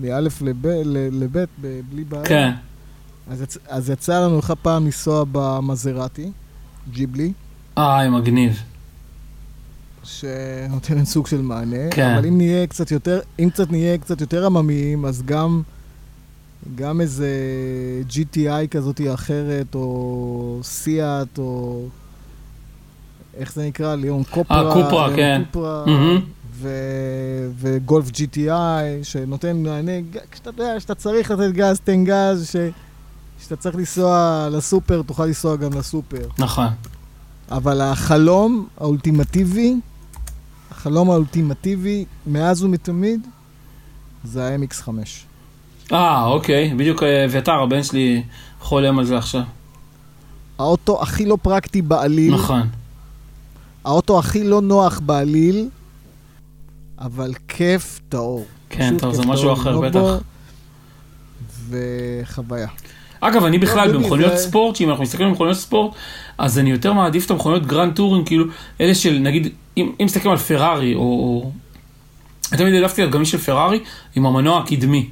מאלף 0.00 0.42
לבית 0.42 1.48
בלי 1.90 2.04
בעיה, 2.04 2.24
כן, 2.24 2.50
אז, 3.30 3.42
יצ, 3.42 3.58
אז 3.68 3.90
יצא 3.90 4.24
לנו 4.24 4.38
לך 4.38 4.52
פעם 4.62 4.84
לנסוע 4.84 5.24
במזרטי, 5.32 6.30
ג'יבלי. 6.92 7.32
איי, 7.76 8.08
מגניב. 8.08 8.62
שנותנת 10.04 11.04
סוג 11.06 11.26
של 11.26 11.42
מענה, 11.42 11.90
כן. 11.90 12.14
אבל 12.14 12.26
אם 12.26 12.36
נהיה 12.36 12.66
קצת 12.66 12.90
יותר, 12.90 13.20
אם 13.38 13.50
קצת 13.50 13.70
נהיה 13.70 13.98
קצת 13.98 14.20
יותר 14.20 14.46
עממיים, 14.46 15.04
אז 15.04 15.22
גם, 15.22 15.62
גם 16.74 17.00
איזה 17.00 17.28
GTI 18.10 18.68
כזאת 18.70 19.00
אחרת, 19.14 19.74
או 19.74 20.60
סיאט, 20.62 21.38
או 21.38 21.84
איך 23.36 23.52
זה 23.54 23.66
נקרא? 23.66 23.94
ליאון 23.94 24.22
קופרה. 24.30 24.68
אה, 24.68 24.72
קופרה, 24.84 25.16
כן. 25.16 25.42
קופרה, 25.52 25.84
מהמם. 25.86 26.20
ו- 26.54 26.68
וגולף 27.58 28.08
GTI, 28.08 28.50
שנותן 29.02 29.62
מענה, 29.62 29.92
כשאתה 30.30 30.50
יודע 30.50 30.80
שאתה 30.80 30.94
צריך 30.94 31.30
לתת 31.30 31.52
גז, 31.54 31.80
תן 31.84 32.04
גז, 32.04 32.48
ש- 32.52 32.56
כשאתה 33.40 33.56
צריך 33.56 33.76
לנסוע 33.76 34.48
לסופר, 34.52 35.02
תוכל 35.02 35.26
לנסוע 35.26 35.56
גם 35.56 35.72
לסופר. 35.72 36.28
נכון. 36.38 36.66
אבל 37.52 37.80
החלום 37.80 38.66
האולטימטיבי, 38.78 39.74
החלום 40.70 41.10
האולטימטיבי 41.10 42.04
מאז 42.26 42.62
ומתמיד, 42.62 43.26
זה 44.24 44.48
ה-MX5. 44.48 44.88
אה, 45.92 46.24
אוקיי, 46.24 46.74
בדיוק 46.74 47.02
אה, 47.02 47.24
אביתר, 47.24 47.62
הבן 47.62 47.82
שלי 47.82 48.22
חולם 48.60 48.98
על 48.98 49.04
זה 49.04 49.18
עכשיו. 49.18 49.42
האוטו 50.58 51.02
הכי 51.02 51.26
לא 51.26 51.38
פרקטי 51.42 51.82
בעליל, 51.82 52.34
נכון. 52.34 52.68
האוטו 53.84 54.18
הכי 54.18 54.44
לא 54.44 54.60
נוח 54.60 55.00
בעליל, 55.06 55.68
אבל 56.98 57.32
כיף 57.48 58.00
טהור. 58.08 58.46
כן, 58.68 58.98
טוב, 58.98 59.14
זה 59.14 59.22
משהו 59.26 59.52
אחר, 59.52 59.70
לנהוג 59.70 59.86
בטח. 59.86 60.24
וחוויה. 61.68 62.68
אגב, 63.24 63.44
אני 63.44 63.58
בכלל, 63.58 63.92
במכוניות 63.92 64.36
ספורט, 64.36 64.76
שאם 64.76 64.90
אנחנו 64.90 65.02
מסתכלים 65.02 65.28
על 65.28 65.34
מכוניות 65.34 65.56
ספורט, 65.56 65.94
אז 66.38 66.58
אני 66.58 66.70
יותר 66.70 66.92
מעדיף 66.92 67.26
את 67.26 67.30
המכוניות 67.30 67.66
grand 67.66 67.94
touring, 67.94 68.26
כאילו, 68.26 68.44
אלה 68.80 68.94
של, 68.94 69.18
נגיד, 69.18 69.48
אם 69.76 69.90
מסתכלים 70.00 70.32
על 70.32 70.38
פרארי, 70.38 70.94
או... 70.94 71.50
תמיד 72.56 72.74
העדפתי 72.74 73.02
על 73.02 73.10
גמיש 73.10 73.30
של 73.30 73.38
פרארי, 73.38 73.80
עם 74.16 74.26
המנוע 74.26 74.58
הקדמי. 74.58 75.08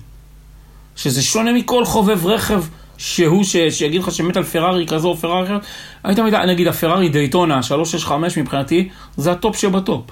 שזה 0.96 1.22
שונה 1.22 1.52
מכל 1.52 1.84
חובב 1.84 2.26
רכב 2.26 2.62
שהוא, 2.98 3.44
ש, 3.44 3.56
שיגיד 3.56 4.00
לך 4.00 4.10
שמת 4.10 4.36
על 4.36 4.44
פרארי 4.44 4.86
כזו 4.86 5.08
או 5.08 5.16
פרארי 5.16 5.46
אחרת. 5.46 5.60
אני 6.04 6.14
תמיד, 6.14 6.34
נגיד, 6.34 6.66
הפרארי 6.66 7.08
דייטונה, 7.08 7.62
365 7.62 8.38
מבחינתי, 8.38 8.88
זה 9.16 9.32
הטופ 9.32 9.56
שבטופ. 9.56 10.10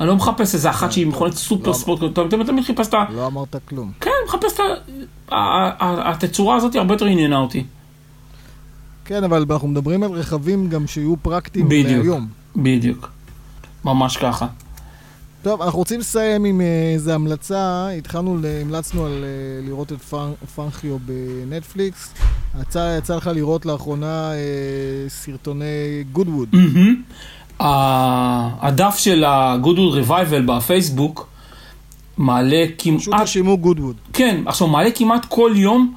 אני 0.00 0.08
לא 0.08 0.16
מחפש 0.16 0.54
איזה 0.54 0.70
אחת 0.70 0.92
שהיא 0.92 1.06
מכונית 1.06 1.34
סופר 1.34 1.68
לא. 1.68 1.74
ספורט, 1.74 2.00
אתה 2.12 2.22
תמיד 2.46 2.64
חיפש 2.64 2.88
את 2.88 2.94
ה... 2.94 3.04
לא 3.14 3.26
אמרת 3.26 3.56
כלום. 3.68 3.92
כן, 4.00 4.10
מחפש 4.28 4.52
את 4.54 4.60
ה... 4.60 6.10
התצורה 6.10 6.56
הזאת 6.56 6.74
הרבה 6.74 6.94
יותר 6.94 7.06
עניינה 7.06 7.38
אותי. 7.38 7.64
כן, 9.04 9.24
אבל 9.24 9.44
אנחנו 9.50 9.68
מדברים 9.68 10.02
על 10.02 10.10
רכבים 10.10 10.68
גם 10.68 10.86
שיהיו 10.86 11.14
פרקטיים. 11.22 11.68
להיום. 11.70 12.26
בדיוק. 12.56 13.10
ממש 13.84 14.16
ככה. 14.16 14.46
טוב, 15.42 15.62
אנחנו 15.62 15.78
רוצים 15.78 16.00
לסיים 16.00 16.44
עם 16.44 16.60
אה, 16.60 16.90
איזו 16.94 17.12
המלצה. 17.12 17.88
התחלנו, 17.88 18.38
המלצנו 18.62 19.06
על 19.06 19.24
אה, 19.24 19.66
לראות 19.66 19.92
את 19.92 20.00
פאנכיו 20.54 20.96
בנטפליקס. 20.98 22.14
יצא, 22.60 22.96
יצא 22.98 23.16
לך 23.16 23.30
לראות 23.34 23.66
לאחרונה 23.66 24.32
אה, 24.32 25.08
סרטוני 25.08 26.04
גודווד. 26.12 26.48
הדף 27.60 28.96
של 28.98 29.24
ה-Goodwood 29.24 30.08
Revival 30.08 30.42
בפייסבוק 30.46 31.28
מעלה 32.18 32.64
פשוט 32.78 32.98
כמעט, 32.98 33.20
תרשמו 33.20 33.58
גודווד. 33.58 33.96
כן, 34.12 34.42
עכשיו 34.46 34.68
מעלה 34.68 34.90
כמעט 34.90 35.24
כל 35.24 35.52
יום, 35.54 35.94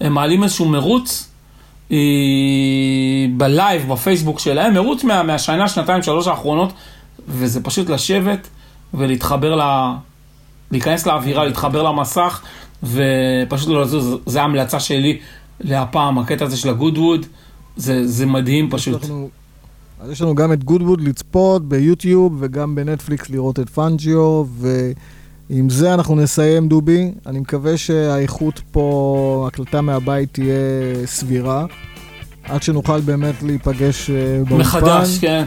הם 0.00 0.12
מעלים 0.12 0.42
איזשהו 0.42 0.68
מרוץ 0.68 1.30
אה, 1.92 1.96
בלייב 3.36 3.92
בפייסבוק 3.92 4.40
שלהם, 4.40 4.74
מרוץ 4.74 5.04
מה, 5.04 5.22
מהשנה, 5.22 5.68
שנתיים, 5.68 6.02
שלוש 6.02 6.26
האחרונות, 6.26 6.72
וזה 7.28 7.62
פשוט 7.62 7.88
לשבת 7.88 8.48
ולהתחבר 8.94 9.56
ל... 9.56 9.92
להיכנס 10.70 11.06
לאווירה, 11.06 11.44
להתחבר 11.44 11.82
למסך, 11.82 12.42
ופשוט 12.82 13.68
לא 13.68 13.82
לזוז, 13.82 14.16
זו 14.26 14.40
ההמלצה 14.40 14.80
שלי 14.80 15.18
להפעם, 15.60 16.18
הקטע 16.18 16.44
הזה 16.44 16.56
של 16.56 16.68
הגודווד, 16.68 17.26
זה, 17.76 18.06
זה 18.06 18.26
מדהים 18.26 18.70
פשוט. 18.70 19.02
אנחנו, 19.02 19.28
אז 20.00 20.10
יש 20.10 20.22
לנו 20.22 20.34
גם 20.34 20.52
את 20.52 20.64
גודווד 20.64 21.00
לצפות 21.00 21.68
ביוטיוב 21.68 22.36
וגם 22.38 22.74
בנטפליקס 22.74 23.30
לראות 23.30 23.60
את 23.60 23.68
פאנג'יו, 23.70 24.44
ועם 24.58 25.70
זה 25.70 25.94
אנחנו 25.94 26.14
נסיים 26.16 26.68
דובי. 26.68 27.12
אני 27.26 27.38
מקווה 27.40 27.76
שהאיכות 27.76 28.60
פה, 28.70 29.48
הקלטה 29.48 29.80
מהבית 29.80 30.32
תהיה 30.32 30.56
סבירה, 31.04 31.66
עד 32.44 32.62
שנוכל 32.62 33.00
באמת 33.00 33.42
להיפגש 33.42 34.10
אה, 34.10 34.16
באולפן. 34.48 34.56
מחדש, 34.56 35.18
כן. 35.18 35.44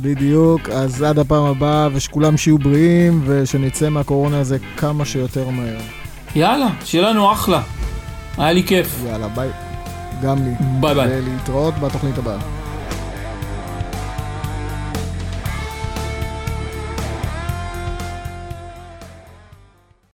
בדיוק, 0.00 0.68
אז 0.68 1.02
עד 1.02 1.18
הפעם 1.18 1.44
הבאה, 1.44 1.88
ושכולם 1.92 2.36
שיהיו 2.36 2.58
בריאים, 2.58 3.22
ושנצא 3.26 3.88
מהקורונה 3.88 4.40
הזה 4.40 4.56
כמה 4.76 5.04
שיותר 5.04 5.48
מהר. 5.48 5.80
יאללה, 6.34 6.68
שיהיה 6.84 7.10
לנו 7.10 7.32
אחלה. 7.32 7.62
היה 8.38 8.52
לי 8.52 8.62
כיף. 8.62 9.02
יאללה, 9.06 9.28
ביי. 9.28 9.48
גם 10.22 10.44
לי. 10.44 10.50
ביי 10.80 10.94
ביי. 10.94 11.20
ולהתראות 11.20 11.74
בתוכנית 11.74 12.18
הבאה. 12.18 12.61